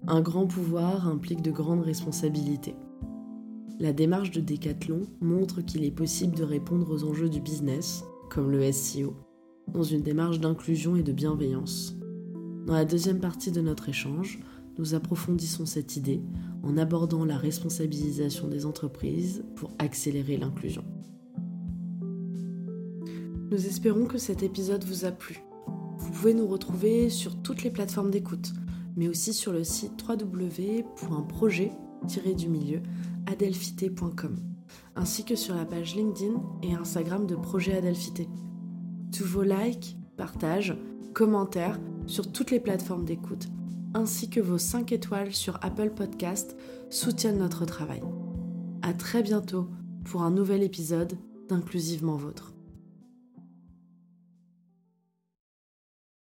Un 0.09 0.21
grand 0.21 0.47
pouvoir 0.47 1.09
implique 1.09 1.43
de 1.43 1.51
grandes 1.51 1.83
responsabilités. 1.83 2.77
La 3.79 3.93
démarche 3.93 4.31
de 4.31 4.41
Decathlon 4.41 5.03
montre 5.21 5.61
qu'il 5.61 5.85
est 5.85 5.91
possible 5.91 6.35
de 6.35 6.45
répondre 6.45 6.91
aux 6.91 7.05
enjeux 7.05 7.29
du 7.29 7.41
business 7.41 8.05
comme 8.31 8.51
le 8.51 8.71
SEO, 8.73 9.15
dans 9.69 9.83
une 9.83 10.03
démarche 10.03 10.41
d'inclusion 10.41 10.97
et 10.97 11.03
de 11.03 11.13
bienveillance. 11.13 11.95
Dans 12.67 12.75
la 12.75 12.85
deuxième 12.85 13.21
partie 13.21 13.53
de 13.53 13.61
notre 13.61 13.89
échange, 13.89 14.41
nous 14.79 14.95
approfondissons 14.95 15.67
cette 15.67 15.97
idée 15.97 16.23
en 16.63 16.77
abordant 16.77 17.25
la 17.25 17.37
responsabilisation 17.37 18.47
des 18.49 18.65
entreprises 18.67 19.45
pour 19.55 19.71
accélérer 19.79 20.37
l'inclusion. 20.37 20.85
Nous 23.51 23.67
espérons 23.67 24.07
que 24.07 24.19
cet 24.19 24.43
épisode 24.43 24.83
vous 24.85 25.05
a 25.05 25.13
plu. 25.13 25.41
Vous 25.99 26.11
pouvez 26.11 26.35
nous 26.35 26.49
retrouver 26.49 27.09
sur 27.11 27.41
toutes 27.43 27.63
les 27.63 27.71
plateformes 27.71 28.11
d'écoute, 28.11 28.53
mais 28.97 29.07
aussi 29.09 29.33
sur 29.33 29.53
le 29.53 29.63
site 29.65 29.93
www.projet-du-milieu 30.09 32.83
adelphité.com 33.27 34.56
ainsi 34.97 35.25
que 35.25 35.37
sur 35.37 35.55
la 35.55 35.65
page 35.65 35.95
LinkedIn 35.95 36.43
et 36.63 36.75
Instagram 36.75 37.27
de 37.27 37.37
Projet 37.37 37.77
Adelphité. 37.77 38.29
Tous 39.17 39.25
vos 39.25 39.43
likes, 39.43 39.97
partages, 40.17 40.77
commentaires 41.15 41.79
sur 42.07 42.33
toutes 42.33 42.51
les 42.51 42.61
plateformes 42.61 43.05
d'écoute, 43.05 43.47
ainsi 43.95 44.29
que 44.29 44.41
vos 44.41 44.59
5 44.59 44.93
étoiles 44.93 45.33
sur 45.33 45.59
Apple 45.63 45.91
Podcast 45.91 46.57
soutiennent 46.91 47.39
notre 47.39 47.65
travail. 47.65 48.03
À 48.83 48.95
très 48.95 49.23
bientôt 49.23 49.69
pour 50.05 50.23
un 50.23 50.31
nouvel 50.31 50.63
épisode 50.63 51.19
d'Inclusivement 51.49 52.17
Vôtre. 52.17 52.56